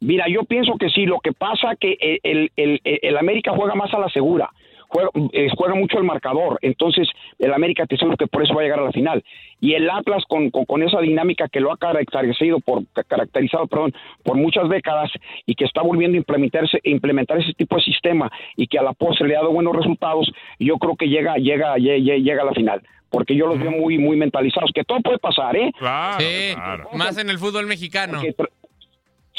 [0.00, 1.06] Mira, yo pienso que sí.
[1.06, 4.50] Lo que pasa que el, el, el- el América juega más a la segura.
[4.88, 6.58] Juega, eh, juega mucho el marcador.
[6.62, 9.24] Entonces, el América te seguro que por eso va a llegar a la final.
[9.60, 13.94] Y el Atlas, con, con, con esa dinámica que lo ha caracterizado por, caracterizado perdón,
[14.22, 15.10] por muchas décadas
[15.46, 18.92] y que está volviendo a implementarse, implementar ese tipo de sistema y que a la
[18.92, 22.52] postre le ha dado buenos resultados, yo creo que llega, llega, llega, llega a la
[22.52, 22.82] final.
[23.10, 24.72] Porque yo los veo muy, muy mentalizados.
[24.74, 25.70] Que todo puede pasar, ¿eh?
[25.78, 28.20] Claro, Sí, más en el fútbol mexicano.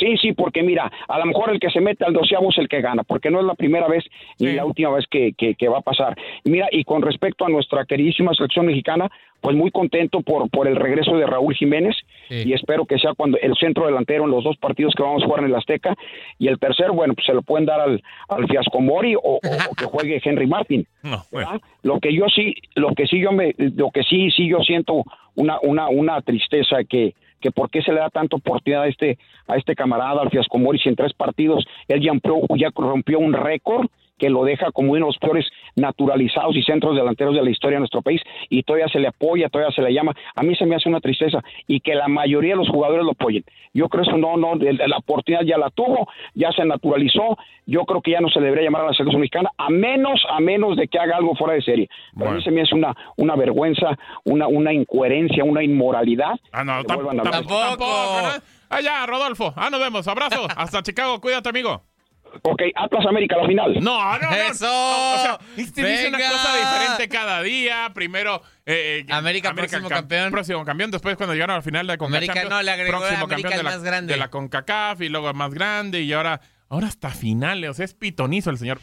[0.05, 2.67] Sí, sí, porque mira, a lo mejor el que se mete al doceavo es el
[2.69, 4.03] que gana, porque no es la primera vez
[4.39, 6.15] ni la última vez que, que- que va a pasar.
[6.43, 9.09] Mira, y con respecto a nuestra queridísima selección mexicana,
[9.41, 11.95] pues muy contento por, por el regreso de Raúl Jiménez
[12.47, 15.25] y espero que sea cuando el centro delantero en los dos partidos que vamos a
[15.25, 15.95] jugar en el Azteca
[16.39, 19.39] y el tercero, bueno, pues se lo pueden dar al, al Fiasco Mori o, o-
[19.71, 20.85] o que juegue Henry Martin.
[21.83, 25.03] Lo que yo sí, lo que sí yo me, lo que sí, sí yo siento
[25.35, 29.17] una, una, una tristeza que, que por qué se le da tanta oportunidad a este,
[29.47, 32.11] a este camarada, al Fiasco Mori, si en tres partidos él ya
[32.57, 36.95] ya rompió un récord que lo deja como uno de los peores naturalizados y centros
[36.95, 39.93] delanteros de la historia de nuestro país y todavía se le apoya, todavía se le
[39.93, 40.13] llama.
[40.35, 43.11] A mí se me hace una tristeza y que la mayoría de los jugadores lo
[43.11, 43.43] apoyen.
[43.73, 47.37] Yo creo eso no, no, la oportunidad ya la tuvo, ya se naturalizó.
[47.65, 50.39] Yo creo que ya no se debería llamar a la selección mexicana, a menos, a
[50.39, 51.89] menos de que haga algo fuera de serie.
[52.17, 56.39] Pero a mí se me hace una, una vergüenza, una, una incoherencia, una inmoralidad.
[56.51, 57.09] Ah, no, tampoco.
[57.09, 58.43] ¿verdad?
[58.69, 59.53] Ah, ya, Rodolfo.
[59.55, 60.07] Ah, nos vemos.
[60.07, 60.47] Abrazo.
[60.55, 61.19] Hasta Chicago.
[61.19, 61.83] Cuídate, amigo.
[62.41, 63.73] Ok, Atlas América, la final.
[63.81, 64.35] No, no, no.
[64.35, 64.65] ¡Eso!
[64.67, 67.91] O sea, este dice una cosa diferente cada día.
[67.93, 70.31] Primero, eh, eh, América, próximo campeón.
[70.31, 70.91] Próximo campeón.
[70.91, 72.29] Después, cuando llegaron a la final de CONCACAF.
[72.29, 74.13] América no, le agregó próximo América campeón de la, más grande.
[74.13, 76.01] de la CONCACAF y luego el más grande.
[76.01, 77.69] Y ahora, ahora hasta finales.
[77.69, 78.79] O sea, es pitonizo el señor.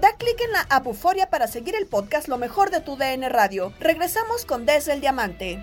[0.00, 3.28] Da clic en la app Euforia para seguir el podcast Lo mejor de tu DN
[3.28, 3.72] Radio.
[3.80, 5.62] Regresamos con Desde el Diamante.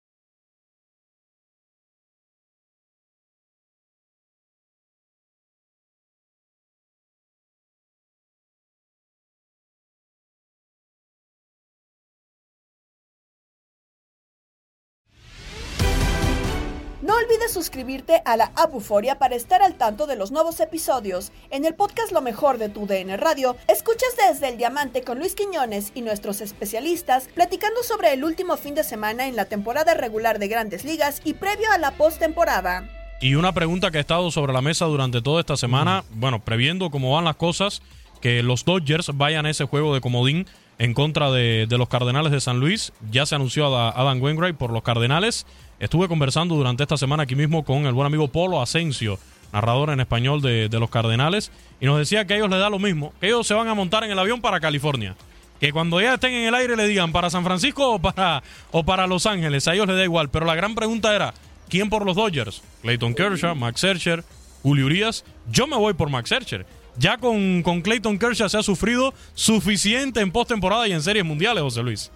[17.51, 21.33] Suscribirte a la Abuforia para estar al tanto de los nuevos episodios.
[21.49, 25.35] En el podcast Lo mejor de tu DN Radio, escuchas desde el Diamante con Luis
[25.35, 30.39] Quiñones y nuestros especialistas platicando sobre el último fin de semana en la temporada regular
[30.39, 32.87] de Grandes Ligas y previo a la postemporada.
[33.19, 36.89] Y una pregunta que ha estado sobre la mesa durante toda esta semana, bueno, previendo
[36.89, 37.81] cómo van las cosas,
[38.21, 40.47] que los Dodgers vayan a ese juego de comodín
[40.79, 42.93] en contra de, de los Cardenales de San Luis.
[43.11, 45.45] Ya se anunció a Adam Wainwright por los Cardenales.
[45.81, 49.17] Estuve conversando durante esta semana aquí mismo con el buen amigo Polo Asensio,
[49.51, 52.77] narrador en español de, los Cardenales, y nos decía que a ellos les da lo
[52.77, 55.15] mismo, que ellos se van a montar en el avión para California.
[55.59, 58.83] Que cuando ya estén en el aire le digan para San Francisco o para, o
[58.83, 60.29] para Los Ángeles, a ellos les da igual.
[60.29, 61.33] Pero la gran pregunta era,
[61.67, 62.61] ¿quién por los Dodgers?
[62.83, 64.23] Clayton Kershaw, Max Scherzer,
[64.61, 65.25] Julio Urias.
[65.49, 66.67] Yo me voy por Max Scherzer.
[66.97, 71.63] Ya con, con Clayton Kershaw se ha sufrido suficiente en postemporada y en series mundiales,
[71.63, 72.11] José Luis.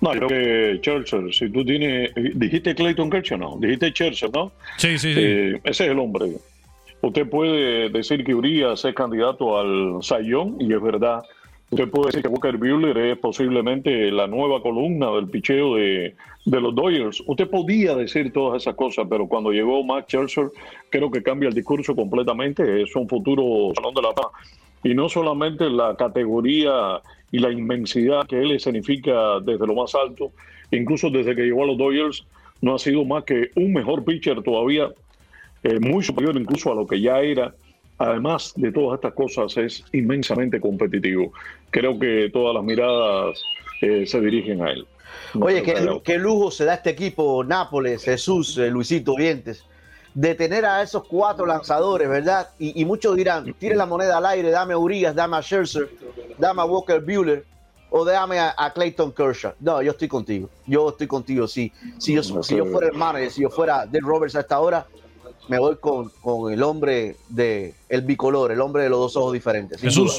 [0.00, 2.12] No, yo creo que Churchill, si tú tienes.
[2.34, 3.56] Dijiste Clayton Kershaw, no.
[3.60, 4.52] Dijiste Churchill, ¿no?
[4.76, 5.20] Sí, sí, sí.
[5.20, 6.32] Eh, ese es el hombre.
[7.02, 11.22] Usted puede decir que Urias es candidato al Sayón, y es verdad.
[11.70, 16.60] Usted puede decir que Walker Buehler es posiblemente la nueva columna del picheo de, de
[16.60, 17.22] los Dodgers.
[17.26, 20.50] Usted podía decir todas esas cosas, pero cuando llegó Max Scherzer,
[20.90, 22.82] creo que cambia el discurso completamente.
[22.82, 24.26] Es un futuro salón de la paz.
[24.82, 27.00] Y no solamente la categoría
[27.32, 30.32] y la inmensidad que él escenifica desde lo más alto,
[30.70, 32.24] incluso desde que llegó a los Dodgers,
[32.60, 34.88] no ha sido más que un mejor pitcher todavía,
[35.62, 37.54] eh, muy superior incluso a lo que ya era.
[37.98, 41.32] Además de todas estas cosas, es inmensamente competitivo.
[41.70, 43.42] Creo que todas las miradas
[43.82, 44.86] eh, se dirigen a él.
[45.34, 49.64] No Oye, qué, qué lujo se da este equipo, Nápoles, Jesús, eh, Luisito Vientes,
[50.14, 52.48] de tener a esos cuatro lanzadores, ¿verdad?
[52.58, 55.88] Y, y muchos dirán, tire la moneda al aire, dame a Urias, dame a Scherzer,
[56.38, 57.44] dame a Walker Buehler
[57.90, 59.52] o dame a, a Clayton Kershaw.
[59.60, 61.46] No, yo estoy contigo, yo estoy contigo.
[61.46, 64.58] Si, si, yo, si yo fuera el manager, si yo fuera Dave Roberts a esta
[64.58, 64.86] hora,
[65.48, 69.32] me voy con, con el hombre de el bicolor, el hombre de los dos ojos
[69.32, 69.80] diferentes.
[69.80, 70.12] duda.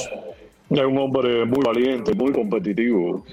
[0.70, 3.24] Es un hombre muy valiente, muy competitivo.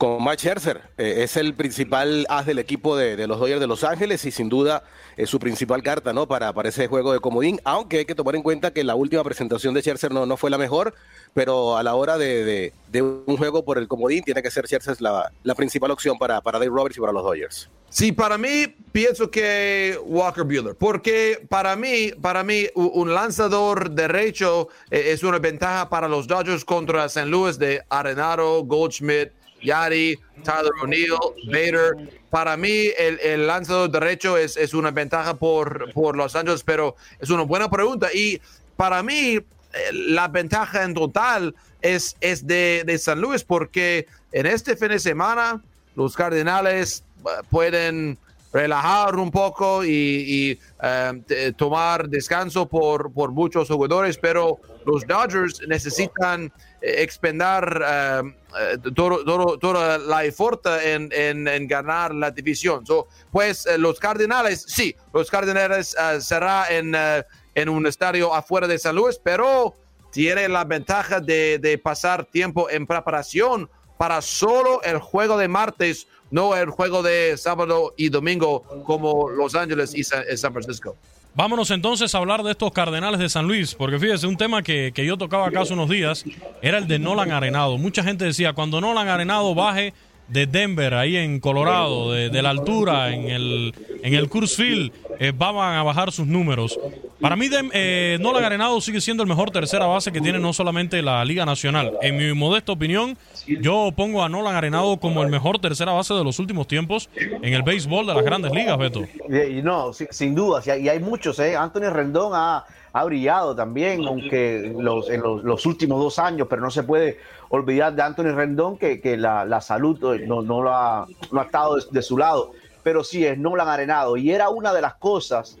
[0.00, 3.84] Con Max Scherzer, eh, es el principal as del equipo de, los Dodgers de Los
[3.84, 4.82] Ángeles y sin duda
[5.18, 6.26] es su principal carta ¿no?
[6.26, 9.22] para, para ese juego de comodín, aunque hay que tomar en cuenta que la última
[9.22, 10.94] presentación de Scherzer no, no fue la mejor,
[11.34, 15.02] pero a la hora de, de- un juego por el comodín tiene que ser Scherzer
[15.02, 17.68] la, la principal opción para, para Dave Roberts y para los Dodgers.
[17.90, 24.68] Sí, para mí pienso que Walker Buehler, porque para mí, para mí un lanzador derecho
[24.90, 29.32] eh, es una ventaja para los Dodgers contra San Luis de Arenado, Goldschmidt,
[29.62, 32.20] Yari, Tyler O'Neill, Bader.
[32.30, 36.96] Para mí el, el lanzador derecho es, es una ventaja por, por Los Angeles, pero
[37.18, 38.08] es una buena pregunta.
[38.12, 38.40] Y
[38.76, 39.44] para mí eh,
[39.92, 44.98] la ventaja en total es, es de, de San Luis, porque en este fin de
[44.98, 45.62] semana
[45.96, 48.18] los Cardenales eh, pueden
[48.52, 56.52] relajar un poco y, eh, tomar descanso por, por muchos jugadores, pero los Dodgers necesitan
[56.80, 58.22] eh, expender eh,
[58.58, 62.84] eh, todo- todo- toda la esfuerzo en, en- en ganar la división.
[62.86, 67.24] So, pues eh, los Cardenales, sí, los Cardenales eh, será en, eh,
[67.54, 69.74] en un estadio afuera de San Luis, pero
[70.12, 76.06] tiene la ventaja de, de pasar tiempo en preparación para solo el juego de martes,
[76.30, 80.96] no el juego de sábado y domingo como Los Ángeles y San Francisco.
[81.34, 84.90] Vámonos entonces a hablar de estos Cardenales de San Luis, porque fíjese, un tema que,
[84.92, 86.24] que yo tocaba acá hace unos días
[86.60, 87.78] era el de Nolan Arenado.
[87.78, 89.94] Mucha gente decía, cuando Nolan Arenado baje
[90.30, 95.32] de Denver, ahí en Colorado, de, la altura, en el, en el Coors Field, eh,
[95.36, 96.78] van a bajar sus números.
[97.20, 101.02] Para mí, eh, Nolan Arenado sigue siendo el mejor tercera base que tiene no solamente
[101.02, 101.92] la Liga Nacional.
[102.00, 103.18] En mi modesta opinión,
[103.60, 107.52] yo pongo a Nolan Arenado como el mejor tercera base de los últimos tiempos en
[107.52, 109.02] el béisbol de las grandes ligas, Beto.
[109.28, 111.56] Y no, si- sin duda, y hay muchos, ¿eh?
[111.56, 116.62] Anthony Rendón ha, ha brillado también, aunque los, en los, los últimos dos años, pero
[116.62, 117.18] no se puede
[117.50, 121.40] olvidar de Anthony Rendón que, que la, la salud eh, no, no, lo ha, no
[121.40, 122.52] ha estado de, de su lado.
[122.82, 124.16] Pero sí, es Nolan Arenado.
[124.16, 125.58] Y era una de las cosas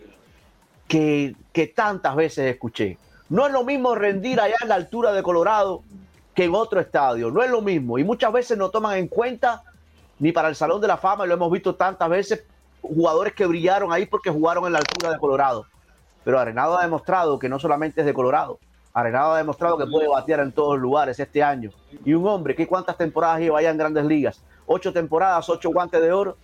[0.88, 2.98] que, que tantas veces escuché.
[3.28, 5.82] No es lo mismo rendir allá en la altura de Colorado
[6.34, 7.30] que en otro estadio.
[7.30, 7.98] No es lo mismo.
[7.98, 9.62] Y muchas veces no toman en cuenta
[10.18, 12.44] ni para el Salón de la Fama, y lo hemos visto tantas veces,
[12.82, 15.66] jugadores que brillaron ahí porque jugaron en la altura de Colorado.
[16.24, 18.58] Pero Arenado ha demostrado que no solamente es de Colorado.
[18.92, 21.70] Arenado ha demostrado que puede batear en todos lugares este año.
[22.04, 24.42] Y un hombre que cuántas temporadas lleva allá en grandes ligas.
[24.66, 26.36] Ocho temporadas, ocho guantes de oro.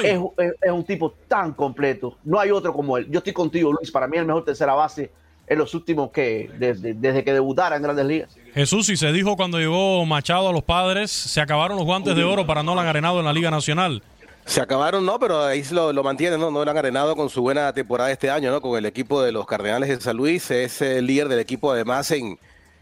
[0.00, 2.16] es, es- es un tipo tan completo.
[2.24, 3.06] No hay otro como él.
[3.10, 3.90] Yo estoy contigo, Luis.
[3.92, 5.10] Para mí el mejor tercera base
[5.46, 8.36] en los últimos que, desde, desde que debutara en grandes ligas.
[8.54, 12.24] Jesús, y se dijo cuando llegó Machado a los padres, se acabaron los guantes de
[12.24, 14.02] oro para Nolan Arenado en la Liga Nacional.
[14.48, 16.50] Se acabaron, no, pero ahí lo, lo mantienen, ¿no?
[16.50, 18.62] No lo han arenado con su buena temporada este año, ¿no?
[18.62, 20.50] Con el equipo de los Cardenales de San Luis.
[20.50, 22.38] Es el líder del equipo, además, en,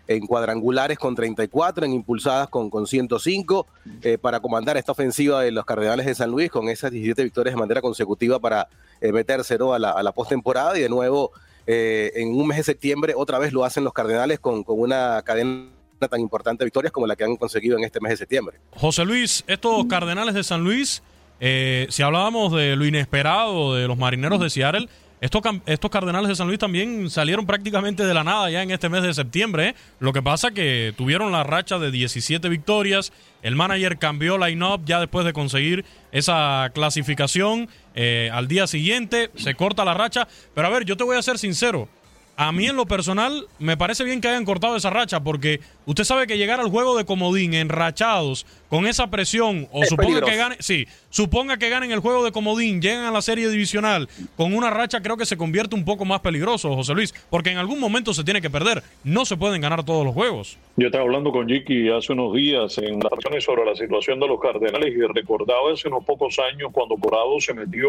[0.07, 3.67] en cuadrangulares con 34, en impulsadas con, con 105,
[4.03, 7.57] eh, para comandar esta ofensiva de los Cardenales de San Luis con esas 17 victorias
[7.57, 8.69] de manera consecutiva para
[9.01, 10.79] eh, meterse a la, a la postemporada.
[10.79, 11.33] Y de nuevo,
[11.67, 15.21] eh, en un mes de septiembre, otra vez lo hacen los Cardenales con, con una
[15.25, 15.67] cadena
[16.09, 18.61] tan importante de victorias como la que han conseguido en este mes de septiembre.
[18.77, 21.03] José Luis, estos Cardenales de San Luis,
[21.41, 24.89] eh, si hablábamos de lo inesperado de los marineros de Seattle,
[25.21, 29.03] estos, Cardenales de San Luis también salieron prácticamente de la nada ya en este mes
[29.03, 29.69] de septiembre.
[29.69, 29.75] ¿eh?
[29.99, 33.13] Lo que pasa que tuvieron la racha de 17 victorias.
[33.43, 37.69] El manager cambió line-up ya después de conseguir esa clasificación.
[37.95, 40.29] eh, al día siguiente se corta la racha.
[40.55, 41.89] Pero a ver, yo te voy a ser sincero.
[42.37, 46.05] A mí en lo personal me parece bien que hayan cortado esa racha porque usted
[46.05, 50.31] sabe que llegar al juego de comodín enrachados con esa presión o Es suponga peligroso.
[50.33, 54.09] que gane, sí, suponga que ganen el juego de comodín, llegan a la serie divisional
[54.37, 57.59] con una racha creo que se convierte un poco más peligroso, José Luis, porque en
[57.59, 60.59] algún momento se tiene que perder, no se pueden ganar todos los juegos.
[60.77, 64.27] Yo estaba hablando con Jiki hace unos días en las razones sobre la situación de
[64.27, 67.89] los Cardenales y recordaba hace unos pocos años cuando Corado se metió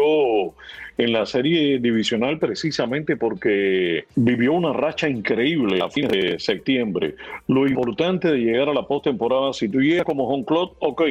[0.96, 7.16] en la serie divisional precisamente porque vivió una racha increíble a fines de septiembre.
[7.48, 11.02] Lo importante de llegar a la postemporada, si tú llegas como home club, ok.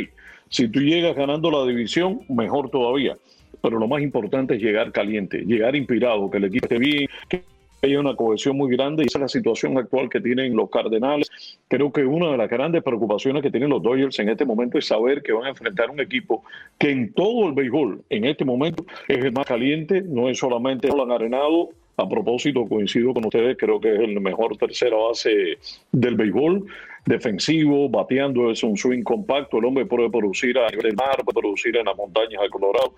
[0.49, 3.17] Si tú llegas ganando la división, mejor todavía.
[3.61, 7.43] Pero lo más importante es llegar caliente, llegar inspirado, que el equipo esté bien, que
[7.83, 11.29] haya una cohesión muy grande y esa es la situación actual que tienen los Cardenales.
[11.67, 14.87] Creo que una de las grandes preocupaciones que tienen los Dodgers en este momento es
[14.87, 16.43] saber que van a enfrentar un equipo
[16.77, 20.87] que en todo el béisbol, en este momento, es el más caliente, no es solamente
[20.87, 21.69] Roland Arenado.
[21.99, 25.57] A propósito, coincido con ustedes, creo que es el mejor tercera base
[25.91, 26.65] del béisbol.
[27.05, 29.57] Defensivo, bateando, es un swing compacto.
[29.57, 32.93] El hombre puede producir a nivel mar, puede producir en las montañas de Colorado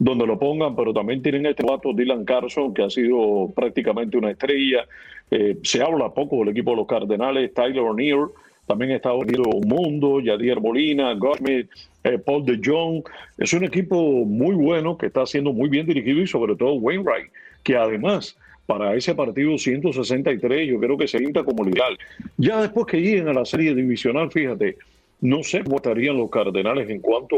[0.00, 4.30] donde lo pongan, pero también tienen este vato Dylan Carson, que ha sido prácticamente una
[4.30, 4.86] estrella.
[5.30, 8.28] Eh, se habla poco del equipo de los Cardenales, Tyler O'Neill,
[8.66, 11.68] también está unido Mundo, Yadier Molina, Gottschmidt,
[12.04, 13.02] eh, Paul de Jong.
[13.36, 17.30] Es un equipo muy bueno que está siendo muy bien dirigido y sobre todo Wainwright,
[17.62, 21.98] que además para ese partido 163 yo creo que se pinta como legal.
[22.36, 24.76] Ya después que lleguen a la serie divisional, fíjate,
[25.20, 27.36] no sé cómo estarían los Cardenales en cuanto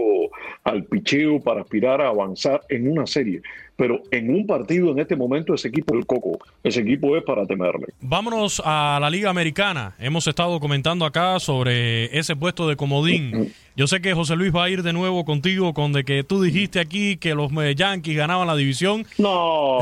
[0.65, 3.43] al picheo para aspirar a avanzar en una serie.
[3.77, 6.39] Pero en un partido en este momento ese equipo es el coco.
[6.63, 7.87] Ese equipo es para temerle.
[8.01, 9.97] Vámonos a la Liga Americana.
[9.99, 13.53] Hemos estado comentando acá sobre ese puesto de comodín.
[13.75, 16.43] Yo sé que José Luis va a ir de nuevo contigo con de que tú
[16.43, 19.07] dijiste aquí que los eh, Yankees ganaban la división.
[19.17, 19.79] No.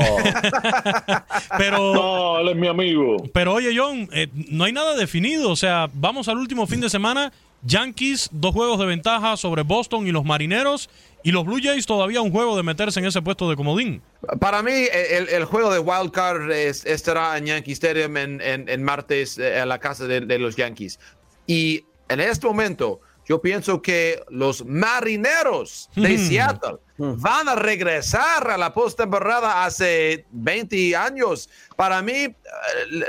[1.57, 3.17] pero no, él es mi amigo.
[3.33, 5.51] Pero oye, John, eh, no hay nada definido.
[5.51, 7.33] O sea, vamos al último fin de semana.
[7.63, 10.89] Yankees, dos juegos de ventaja sobre Boston y los Marineros.
[11.23, 14.01] Y los Blue Jays todavía un juego de meterse en ese puesto de comodín.
[14.39, 18.67] Para mí, el, el juego de Wild Card es- estará en Yankee Stadium en, en-
[18.67, 20.99] en martes eh, en la casa de, de los Yankees.
[21.45, 28.57] Y en este momento, yo pienso que los marineros de Seattle van a regresar a
[28.57, 31.49] la postemporada hace 20 años.
[31.75, 32.35] Para mí, eh,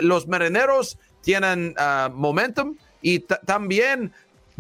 [0.01, 4.13] los marineros tienen ah, momentum y ta- también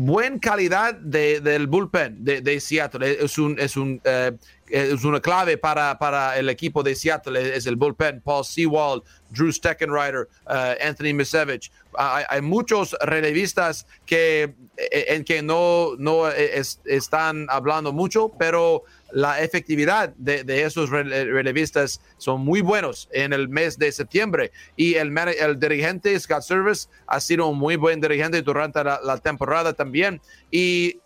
[0.04, 3.24] buena calidad de- del bullpen de, Seattle.
[3.24, 4.32] Es, un, es, un, eh,
[4.68, 8.20] es una clave para, para el equipo de Seattle, es el bullpen.
[8.20, 11.70] Paul Sewald, Drew Steckenrider, eh, Anthony Misevich.
[11.94, 18.84] Hay, hay muchos relevistas que, eh, en que no, no es- están hablando mucho, pero
[19.12, 24.52] la efectividad de, de esos rele- relevistas son muy buenos en el mes de septiembre.
[24.76, 29.18] Y el, el dirigente Scott Service ha sido un muy buen dirigente durante la, la
[29.18, 30.20] temporada también.
[30.50, 30.98] Y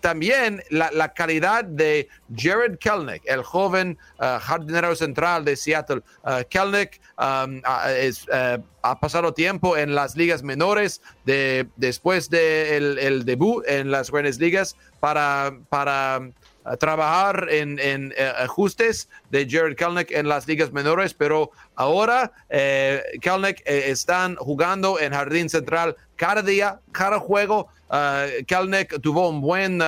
[0.00, 6.02] también la, la calidad de Jared Kelnick, el joven uh, jardinero central de Seattle.
[6.22, 8.26] Uh, Kelnick um, uh, es,
[8.82, 14.38] ha pasado tiempo en las ligas menores de, después del el debut en las grandes
[14.38, 16.20] ligas para, para
[16.78, 23.02] trabajar en, en, uh, ajustes de Jared Kelnick en las ligas menores, pero ahora eh,
[23.20, 27.68] Kelnick eh, están jugando en Jardín Central cada día, cada juego.
[27.90, 29.80] Uh, Kelnick tuvo un buen,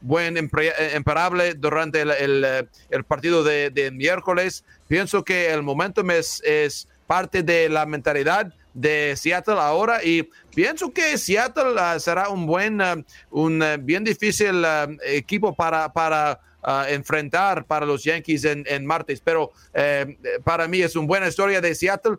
[0.00, 4.64] buen eh, imparable durante el, eh, el partido de, de miércoles.
[4.88, 10.92] Pienso que el momentum es, es parte de la mentalidad de Seattle ahora y pienso
[10.92, 14.64] que Seattle uh, será un buen, uh, un uh, bien difícil
[15.04, 16.40] equipo para, para
[16.88, 21.60] enfrentar para los Yankees en, en martes, pero eh, para mí es una buena historia
[21.60, 22.16] de Seattle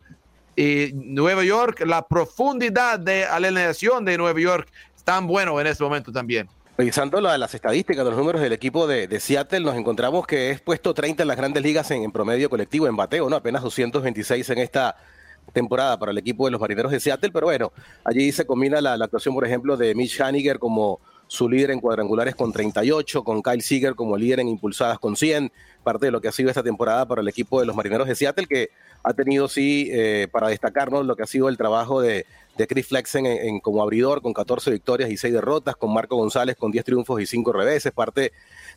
[0.56, 5.84] y Nueva York, la profundidad de alineación de Nueva York es tan bueno en este
[5.84, 6.48] momento también.
[6.78, 10.62] Revisando la- las estadísticas los números del equipo de, de Seattle, nos encontramos que es
[10.62, 13.38] puesto 30 en las grandes ligas en, en promedio colectivo, en bateo, ¿no?
[13.38, 14.96] Apenas 226 en esta
[15.54, 17.72] temporada para el equipo de los marineros de Seattle, pero bueno,
[18.04, 22.36] allí se combina la, actuación, por ejemplo, de Mitch Haniger como su líder en cuadrangulares
[22.36, 25.52] con 38, con Kyle Seager como líder en impulsadas con 100,
[25.84, 28.16] parte de lo que ha sido esta temporada para el equipo de los marineros de
[28.16, 28.70] Seattle, que
[29.06, 32.26] ha tenido, sí, eh, para destacarnos lo que ha sido el trabajo de,
[32.58, 36.56] de Chris Flexen en, como abridor, con 14 victorias y 6 derrotas, con Marco González
[36.56, 38.32] con 10 triunfos y 5 reveses, parte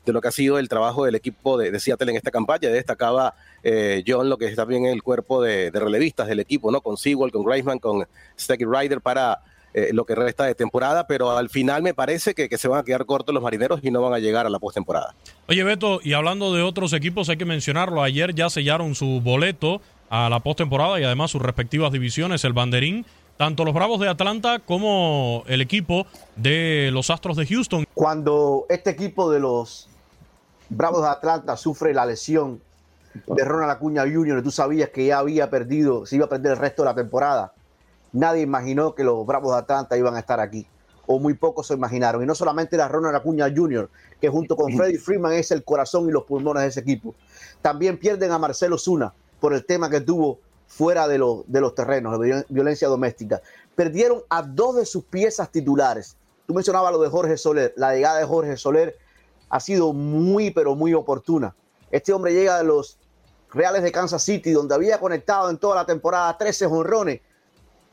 [0.04, 2.68] de lo que ha sido el trabajo del equipo de, Seattle en esta campaña.
[2.68, 6.80] Destacaba eh, John lo que está bien en el cuerpo de, relevistas del equipo, ¿no?
[6.80, 8.06] Con Sewell, con Graceman, con
[8.38, 9.40] Steggy Ryder para
[9.72, 12.80] eh, lo que resta de temporada, pero al final me parece que, que se van
[12.80, 15.14] a quedar cortos los marineros y no van a llegar a la postemporada.
[15.46, 18.02] Oye, Beto, y hablando de otros equipos, hay que mencionarlo.
[18.02, 23.04] Ayer ya sellaron su boleto a la postemporada y además sus respectivas divisiones, el banderín.
[23.36, 27.84] Tanto los Bravos de Atlanta como el equipo de los Astros de Houston.
[27.94, 29.88] Cuando este equipo de los
[30.68, 32.60] Bravos de Atlanta sufre la lesión
[33.26, 36.52] de Ronald Acuña Jr., y tú sabías que ya había perdido, se iba a perder
[36.52, 37.52] el resto de la temporada.
[38.12, 40.66] Nadie imaginó que los Bravos de Atlanta iban a estar aquí,
[41.06, 42.20] o muy pocos se imaginaron.
[42.24, 43.88] Y no solamente era Ronald Acuña Jr.,
[44.20, 47.14] que junto con Freddie Freeman es el corazón y los pulmones de ese equipo.
[47.62, 51.74] También pierden a Marcelo Zuna por el tema que tuvo fuera de, los- de los
[51.74, 53.40] terrenos, de viol- violencia doméstica.
[53.74, 56.16] Perdieron a dos de sus piezas titulares.
[56.46, 57.72] Tú mencionabas lo de Jorge Soler.
[57.76, 58.96] La llegada de Jorge Soler
[59.50, 61.54] ha sido muy, pero muy oportuna.
[61.90, 62.98] Este hombre llega de los
[63.52, 67.20] Reales de Kansas City, donde había conectado en toda la temporada 13 jonrones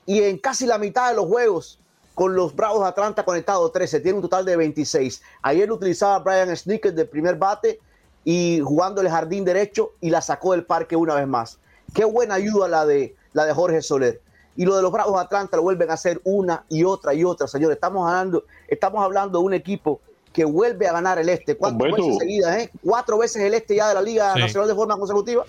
[0.05, 1.79] y en casi la mitad de los juegos
[2.13, 5.21] con los Bravos de Atlanta conectado 13, tiene un total de 26.
[5.41, 7.79] Ayer utilizaba Brian Snickers de primer bate
[8.25, 11.59] y jugando el jardín derecho y la sacó del parque una vez más.
[11.93, 14.19] Qué buena ayuda la de, la de Jorge Soler.
[14.57, 17.23] Y lo de los Bravos de Atlanta lo vuelven a hacer una y otra y
[17.23, 17.75] otra, señores.
[17.75, 20.01] Estamos hablando, estamos hablando de un equipo
[20.33, 21.55] que vuelve a ganar el este.
[21.55, 22.07] ¿Cuántas Humberto.
[22.07, 22.57] veces seguidas?
[22.57, 22.71] Eh?
[22.83, 24.39] Cuatro veces el este ya de la Liga Sí.
[24.39, 25.45] Nacional de forma consecutiva.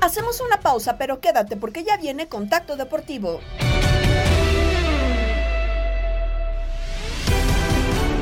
[0.00, 3.40] Hacemos una pausa, pero quédate porque ya viene Contacto Deportivo.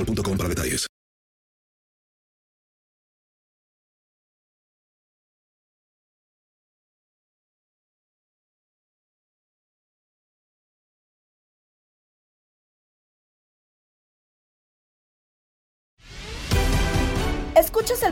[0.00, 0.99] boostmobile.com para detalles.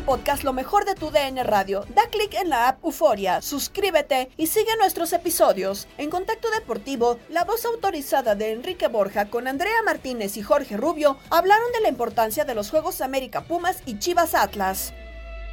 [0.08, 1.84] Podcast Lo mejor de tu DN Radio.
[1.94, 5.86] Da clic en la app Euforia, suscríbete y sigue nuestros episodios.
[5.98, 11.18] En Contacto Deportivo, la voz autorizada de Enrique Borja con Andrea Martínez y Jorge Rubio
[11.28, 14.94] hablaron de la importancia de los Juegos América Pumas y Chivas Atlas.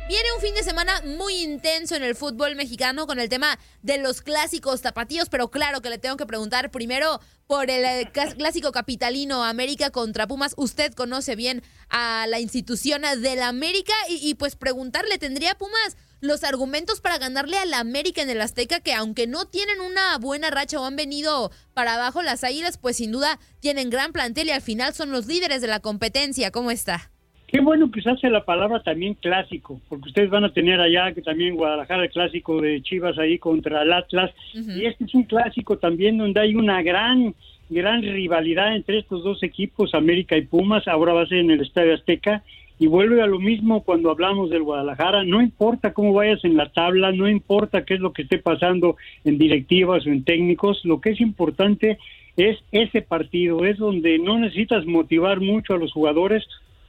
[0.07, 3.97] Viene un fin de semana muy intenso en el fútbol mexicano con el tema de
[3.97, 8.71] los clásicos tapatíos, pero claro que le tengo que preguntar primero por el eh, clásico
[8.71, 10.53] capitalino América contra Pumas.
[10.57, 16.43] Usted conoce bien a la institución del América y, y pues preguntarle, ¿tendría Pumas los
[16.43, 20.79] argumentos para ganarle al América en el Azteca que aunque no tienen una buena racha
[20.79, 24.61] o han venido para abajo las Águilas, pues sin duda tienen gran plantel y al
[24.61, 26.51] final son los líderes de la competencia?
[26.51, 27.11] ¿Cómo está?
[27.47, 31.13] Qué bueno que se hace la palabra también clásico, porque ustedes van a tener allá
[31.13, 35.23] que también Guadalajara el clásico de Chivas ahí contra el Atlas, y este es un
[35.23, 37.35] clásico también donde hay una gran,
[37.69, 41.61] gran rivalidad entre estos dos equipos, América y Pumas, ahora va a ser en el
[41.61, 42.43] Estadio Azteca,
[42.77, 46.69] y vuelve a lo mismo cuando hablamos del Guadalajara, no importa cómo vayas en la
[46.69, 50.99] tabla, no importa qué es lo que esté pasando en directivas o en técnicos, lo
[50.99, 51.99] que es importante
[52.37, 56.45] es ese partido, es donde no necesitas motivar mucho a los jugadores,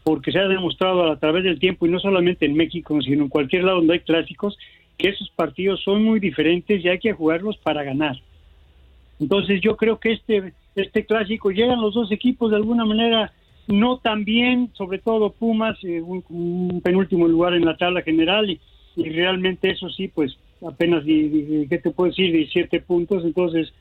[0.07, 3.29] porque se ha demostrado a través del tiempo, y no solamente en México, sino en
[3.29, 4.57] cualquier lado donde hay clásicos,
[4.97, 8.15] que esos partidos son muy diferentes y hay que jugarlos para ganar.
[9.19, 13.33] Entonces yo creo que este, este clásico llegan los dos equipos de alguna manera
[13.67, 18.61] no tan bien, sobre todo Pumas, eh, un, penúltimo lugar en la tabla general y,
[18.95, 22.31] realmente eso sí, pues apenas, di- ¿qué te puedo decir?
[22.31, 23.73] 17 puntos, entonces,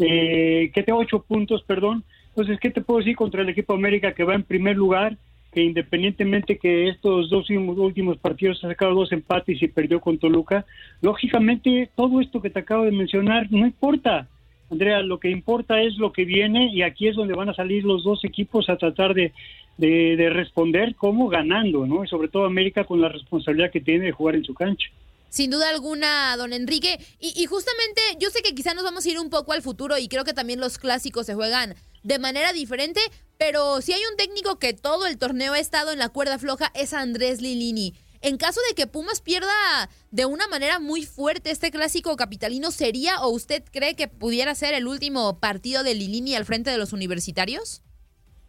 [0.00, 0.90] eh, ¿qué te?
[0.90, 2.02] 8 puntos, perdón.
[2.30, 5.16] Entonces, ¿qué te puedo decir contra el equipo América que va en primer lugar?
[5.52, 10.64] Que independientemente que estos dos últimos, partidos ha sacado dos empates y perdió con Toluca,
[11.00, 14.28] lógicamente todo esto que te acabo de mencionar no importa.
[14.70, 17.82] Andrea, lo que importa es lo que viene y aquí es donde van a salir
[17.84, 19.32] los dos equipos a tratar de,
[19.76, 22.04] de, de responder como ganando, ¿no?
[22.04, 24.88] Y sobre todo América con la responsabilidad que tiene de jugar en su cancha.
[25.28, 26.98] Sin duda alguna, don Enrique.
[27.20, 29.98] Y, y justamente yo sé que quizá nos vamos a ir un poco al futuro
[29.98, 33.00] y creo que también los clásicos se juegan de manera diferente,
[33.38, 36.70] pero si hay un técnico que todo el torneo ha estado en la cuerda floja
[36.74, 37.94] es Andrés Lilini.
[38.22, 43.22] En caso de que Pumas pierda de una manera muy fuerte este clásico capitalino, ¿sería
[43.22, 46.92] o usted cree que pudiera ser el último partido de Lilini al frente de los
[46.92, 47.82] universitarios?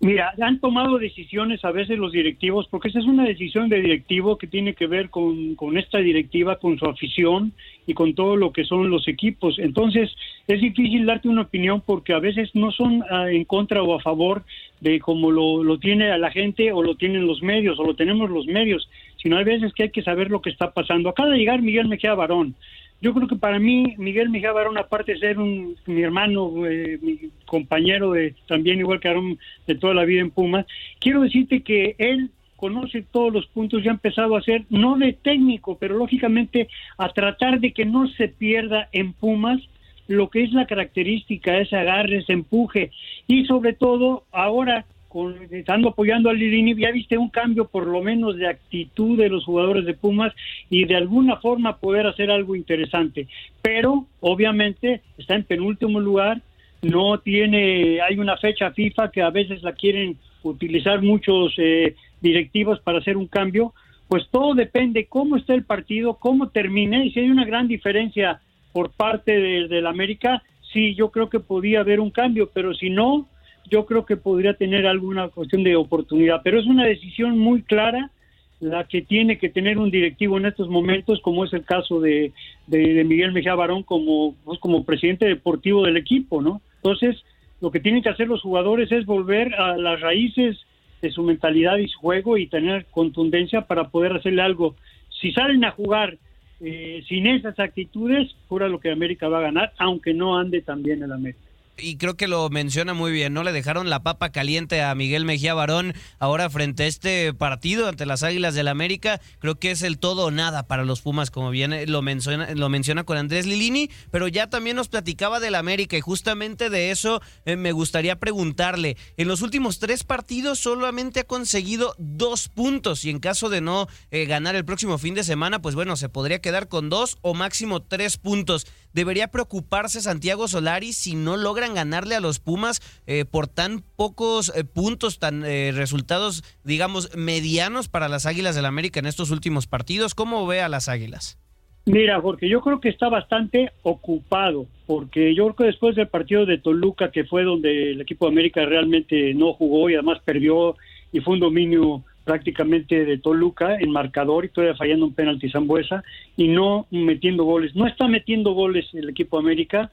[0.04, 4.36] Mira, han tomado decisiones a veces los directivos, porque esa es una decisión de directivo
[4.36, 7.54] que tiene que ver con, con esta directiva, con su afición
[7.86, 9.60] y con todo lo que son los equipos.
[9.60, 10.10] Entonces,
[10.47, 14.02] es difícil darte una opinión porque a veces no son ah, en contra o a
[14.02, 14.43] favor
[14.80, 18.28] de como lo, lo tiene la gente o lo tienen los medios o lo tenemos
[18.32, 18.89] los medios,
[19.22, 21.10] sino hay veces que hay que saber lo que está pasando.
[21.10, 22.56] Acaba de llegar Miguel Mejía Barón.
[23.02, 26.99] Yo creo que para mí Miguel Mejía Barón, aparte de ser un, mi hermano, eh,
[27.02, 30.68] mi compañero de también igual que Aarón de toda la vida en Pumas,
[30.99, 35.14] quiero decirte que él conoce todos los puntos y ha empezado a hacer, no de
[35.14, 36.68] técnico, pero lógicamente
[36.99, 39.60] a tratar de que no se pierda en Pumas
[40.08, 42.91] lo que es la característica, ese agarre, ese empuje.
[43.28, 48.01] Y sobre todo ahora con, estando apoyando a Lilini, ya viste un cambio por lo
[48.01, 50.34] menos de actitud de los jugadores de Pumas
[50.70, 53.28] y de alguna forma poder hacer algo interesante.
[53.62, 56.41] Pero obviamente está en penúltimo lugar,
[56.82, 62.80] no tiene, hay una fecha FIFA que a veces la quieren utilizar muchos eh, directivos
[62.80, 63.74] para hacer un cambio,
[64.07, 68.39] pues todo depende cómo está el partido, cómo termine y si hay una gran diferencia
[68.72, 70.41] por parte de, del América,
[70.72, 73.28] sí, yo creo que podía haber un cambio, pero si no,
[73.70, 76.41] yo creo que podría tener alguna cuestión de oportunidad.
[76.43, 78.12] Pero es una decisión muy clara
[78.59, 82.32] la que tiene que tener un directivo en estos momentos, como es el caso de,
[82.68, 86.62] de, Miguel Mejía Barón como, pues, como presidente deportivo del equipo, ¿no?
[86.78, 87.24] Entonces,
[87.59, 90.57] Lo que tienen que hacer los jugadores es volver a las raíces
[90.99, 94.76] de su mentalidad y su juego y tener contundencia para poder hacerle algo.
[95.09, 96.18] Si salen a jugar
[96.59, 100.82] eh, sin esas actitudes, fuera lo que América va a ganar, aunque no ande tan
[100.82, 103.43] bien el América y creo que lo menciona muy bien, ¿no?
[103.43, 108.05] Le dejaron la papa caliente a Miguel Mejía Barón ahora frente a este partido ante
[108.05, 109.19] las Águilas del América.
[109.39, 112.69] Creo que es el todo o nada para los Pumas, como bien lo menciona, lo
[112.69, 117.22] menciona con Andrés Lilini, pero ya también nos platicaba del América y justamente de eso
[117.45, 118.97] eh, me gustaría preguntarle.
[119.17, 123.88] En los últimos tres partidos solamente ha conseguido dos puntos y en caso de no
[124.11, 127.34] eh, ganar el próximo fin de semana, pues bueno, se podría quedar con dos o
[127.34, 128.67] máximo tres puntos.
[128.93, 134.51] ¿Debería preocuparse Santiago Solari si no logran ganarle a los Pumas eh, por tan pocos
[134.55, 139.67] eh, puntos, tan eh, resultados, digamos, medianos para las Águilas del América en estos últimos
[139.67, 140.15] partidos?
[140.15, 141.37] ¿Cómo ve a las Águilas?
[141.85, 146.45] Mira, porque yo creo que está bastante ocupado, porque yo creo que después del partido
[146.45, 150.75] de Toluca, que fue donde el equipo de América realmente no jugó y además perdió
[151.11, 156.03] y fue un dominio prácticamente de Toluca en marcador y todavía fallando un penalti Zambuesa
[156.38, 157.76] y no metiendo goles.
[157.76, 159.91] No está metiendo goles el equipo América,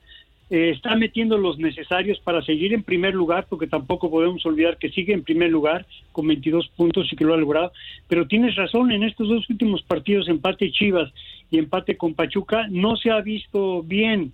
[0.51, 4.89] eh, está metiendo los necesarios para seguir en primer lugar, porque tampoco podemos olvidar que
[4.89, 7.72] sigue en primer lugar con 22 puntos y que lo ha logrado.
[8.09, 11.12] Pero tienes razón, en estos dos últimos partidos, empate Chivas
[11.51, 14.33] y empate con Pachuca, no se ha visto bien.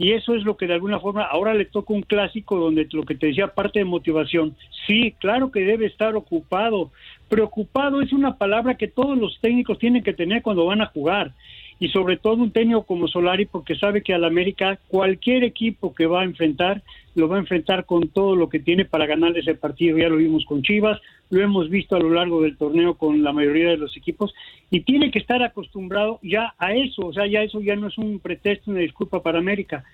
[0.00, 3.02] Y eso es lo que de alguna forma ahora le toca un clásico donde lo
[3.02, 4.56] que te decía parte de motivación.
[4.86, 6.90] Sí, claro que debe estar ocupado.
[7.28, 11.32] Preocupado es una palabra que todos los técnicos tienen que tener cuando van a jugar.
[11.80, 16.06] Y sobre todo un técnico como Solari porque sabe que al América cualquier equipo que
[16.06, 16.82] va a enfrentar
[17.14, 19.98] lo va a enfrentar con todo lo que tiene para ganar ese partido.
[19.98, 21.00] Ya lo vimos con Chivas,
[21.30, 24.34] lo hemos visto a lo largo del torneo con la mayoría de los equipos
[24.70, 27.98] y tiene que estar acostumbrado ya a eso, o sea, ya eso ya no es
[27.98, 29.84] un pretexto, una disculpa para América,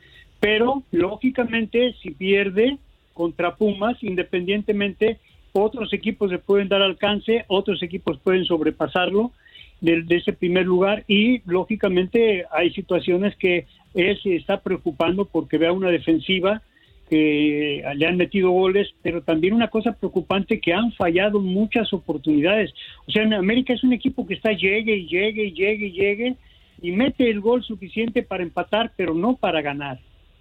[0.41, 2.79] pero lógicamente si pierde
[3.15, 5.19] contra Pumas, independientemente,
[5.53, 9.33] otros equipos le pueden dar alcance, otros equipos pueden sobrepasarlo
[9.81, 15.59] de, de ese primer lugar y lógicamente hay situaciones que él se está preocupando porque
[15.59, 16.63] vea una defensiva
[17.09, 22.73] que le han metido goles, pero también una cosa preocupante que han fallado muchas oportunidades.
[23.07, 25.93] O sea, en América es un equipo que está llegue y llegue y llegue y
[25.93, 26.37] llegue
[26.83, 30.01] y mete el gol suficiente para empatar, pero no para ganar.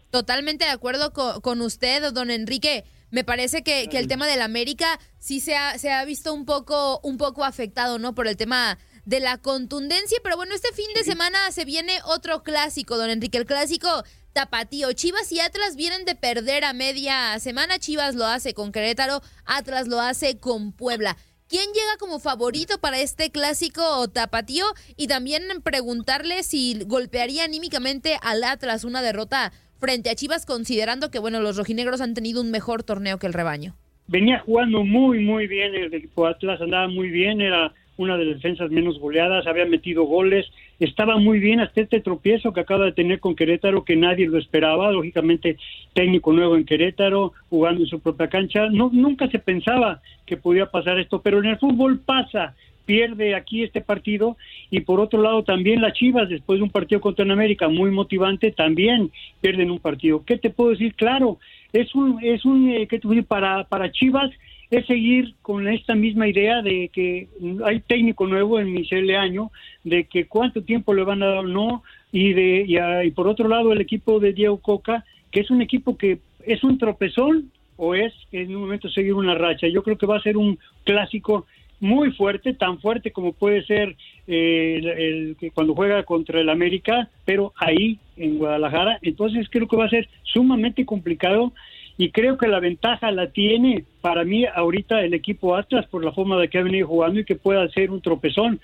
[0.09, 2.83] Totalmente de acuerdo con, usted, don Enrique.
[3.11, 6.45] Me parece que, que el tema del América sí se ha, se ha visto un
[6.45, 8.15] poco, un poco afectado, ¿no?
[8.15, 10.17] Por el tema de la contundencia.
[10.23, 13.87] Pero bueno, este fin de semana se viene otro clásico, don Enrique, el clásico
[14.33, 14.91] tapatío.
[14.93, 17.79] Chivas y Atlas vienen de perder a media semana.
[17.79, 21.15] Chivas lo hace con Querétaro, Atlas lo hace con Puebla.
[21.47, 24.65] ¿Quién llega como favorito para este clásico tapatío?
[24.97, 31.19] Y también preguntarle si golpearía anímicamente al Atlas una derrota frente a Chivas, considerando que,
[31.19, 33.75] bueno, los rojinegros han tenido un mejor torneo que el rebaño.
[34.07, 38.35] Venía jugando muy, muy bien el equipo Atlas, andaba muy bien, era una de las
[38.35, 40.45] defensas menos goleadas, había metido goles,
[40.79, 44.37] estaba muy bien hasta este tropiezo que acaba de tener con Querétaro, que nadie lo
[44.37, 45.57] esperaba, lógicamente
[45.93, 50.65] técnico nuevo en Querétaro, jugando en su propia cancha, no, nunca se pensaba que podía
[50.67, 54.37] pasar esto, pero en el fútbol pasa, pierde aquí este partido
[54.69, 58.51] y por otro lado también las Chivas después de un partido contra América muy motivante
[58.51, 60.23] también pierden un partido.
[60.23, 60.93] ¿Qué te puedo decir?
[60.95, 61.39] Claro,
[61.73, 63.27] es un es un eh, ¿qué te puedo decir?
[63.27, 64.31] para para Chivas
[64.77, 67.27] es seguir con esta misma idea de que
[67.63, 69.51] hay técnico nuevo en Michel Año,
[69.83, 72.65] de que cuánto tiempo le van a dar o no, y, de,
[73.05, 76.63] y, por otro lado el equipo de Diego Coca, que es un equipo que es
[76.63, 79.67] un tropezón o es en un momento seguir una racha.
[79.67, 81.45] Yo creo que va a ser un clásico
[81.79, 83.95] muy fuerte, tan fuerte como puede ser
[84.27, 88.99] eh, el, que cuando juega contra el América, pero ahí en Guadalajara.
[89.01, 91.53] Entonces creo que va a ser sumamente complicado
[91.97, 96.11] y creo que la ventaja la tiene para mí ahorita el equipo Atlas por la
[96.11, 98.59] forma de que ha venido jugando y que pueda ser un tropezón.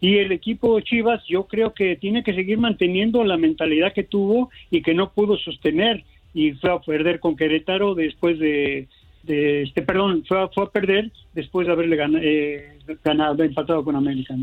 [0.00, 4.50] Y el equipo Chivas yo creo que tiene que seguir manteniendo la mentalidad que tuvo
[4.70, 6.04] y que no pudo sostener
[6.34, 8.88] y fue a perder con Querétaro después de,
[9.26, 13.96] este perdón, fue a, fue a perder después de haberle ganado, eh, ganado empatado con
[13.96, 14.34] América.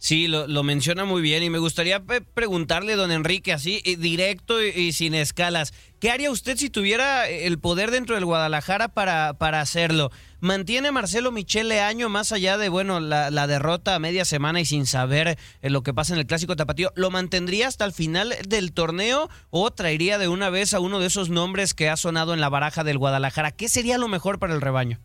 [0.00, 4.92] Sí, lo, menciona muy bien y me gustaría preguntarle, don Enrique, así eh, directo y,
[4.92, 10.10] sin escalas, ¿qué haría usted si tuviera el poder dentro del Guadalajara para, para hacerlo?
[10.40, 14.86] ¿Mantiene Marcelo Michele Año más allá de, bueno, la, derrota a media semana y sin
[14.86, 16.92] saber eh, lo que pasa en el Clásico Tapatío?
[16.96, 21.08] ¿Lo mantendría hasta el final del torneo o traería de una vez a uno de
[21.08, 23.50] esos nombres que ha sonado en la baraja del Guadalajara?
[23.50, 24.98] ¿Qué sería lo mejor para el rebaño?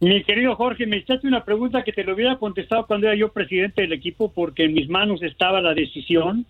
[0.00, 3.32] Mi querido Jorge, me echaste una pregunta que te lo hubiera contestado cuando era yo
[3.32, 6.44] presidente del equipo porque en mis manos estaba la decisión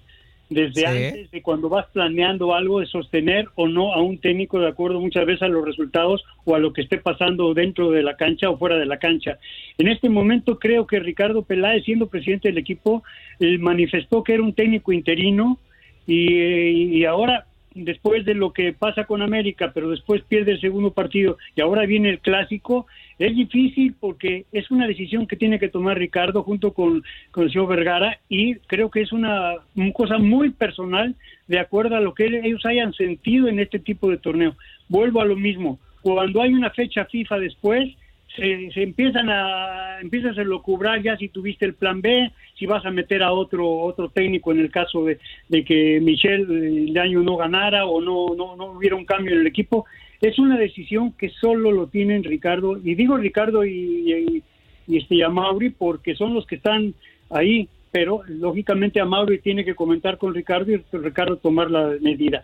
[0.49, 0.85] desde Sí.
[0.85, 5.01] antes de cuando vas planeando algo de sostener o no a un técnico de acuerdo
[5.01, 8.51] muchas veces a los resultados o a lo que esté pasando dentro de la cancha
[8.51, 9.39] o fuera de la cancha.
[9.79, 13.03] En este momento creo que Ricardo Peláez, siendo presidente del equipo,
[13.41, 15.59] eh, manifestó que era un técnico interino
[16.07, 17.47] y, eh, y ahora
[17.85, 21.85] después de lo que pasa con América, pero después pierde el segundo partido y ahora
[21.85, 22.87] viene el clásico,
[23.19, 27.53] es difícil porque es una decisión que tiene que tomar Ricardo junto con, con el
[27.53, 29.55] señor Vergara y creo que es una,
[29.93, 31.15] cosa muy personal
[31.49, 34.57] de acuerdo a lo que ellos hayan sentido en este tipo de torneo.
[34.89, 37.95] Vuelvo a lo mismo, cuando hay una fecha FIFA después,
[38.35, 42.85] se, se empiezan a empiezas a locubrar ya si tuviste el plan B, si vas
[42.85, 46.99] a meter a otro otro técnico en el caso de, de que Michel eh, el
[46.99, 49.87] año no ganara o no, no hubiera un cambio en el equipo.
[50.21, 54.43] Es una decisión que solo lo tienen Ricardo y digo Ricardo y, y,
[54.87, 56.95] y este y a Mauri porque son los que están
[57.31, 62.43] ahí, pero lógicamente a Mauri tiene que comentar con Ricardo y Ricardo tomar la medida.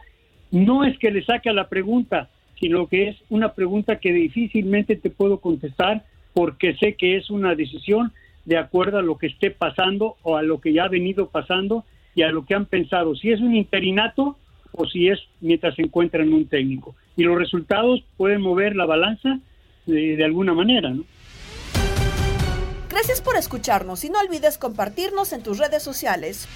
[0.51, 2.29] No es que le saque a la pregunta,
[2.61, 6.05] sino que es una pregunta que difícilmente te puedo contestar
[6.35, 8.13] porque sé que es una decisión
[8.45, 11.85] de acuerdo a lo que esté pasando o a lo que ya ha venido pasando
[12.15, 14.37] y a lo que han pensado, si es un interinato
[14.73, 16.95] o si es mientras se encuentran un técnico.
[17.17, 19.39] Y los resultados pueden mover la balanza
[19.87, 20.93] de, alguna manera.
[22.89, 26.49] Gracias por escucharnos y no olvides compartirnos en tus redes sociales.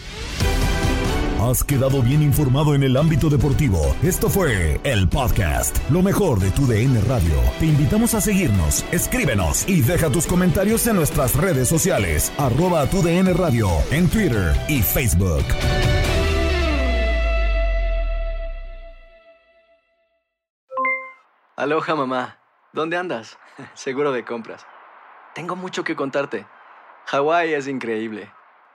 [1.40, 3.94] Has quedado bien informado en el ámbito deportivo.
[4.02, 7.34] Esto fue el podcast, lo mejor de tu DN Radio.
[7.60, 13.02] Te invitamos a seguirnos, escríbenos y deja tus comentarios en nuestras redes sociales, arroba tu
[13.02, 15.44] DN Radio, en Twitter y Facebook.
[21.54, 22.38] Aloha mamá,
[22.72, 23.38] ¿dónde andas?
[23.74, 24.66] Seguro de compras.
[25.34, 26.46] Tengo mucho que contarte.
[27.06, 28.32] Hawái es increíble.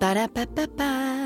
[0.00, 1.25] Ba-da-ba-ba-ba.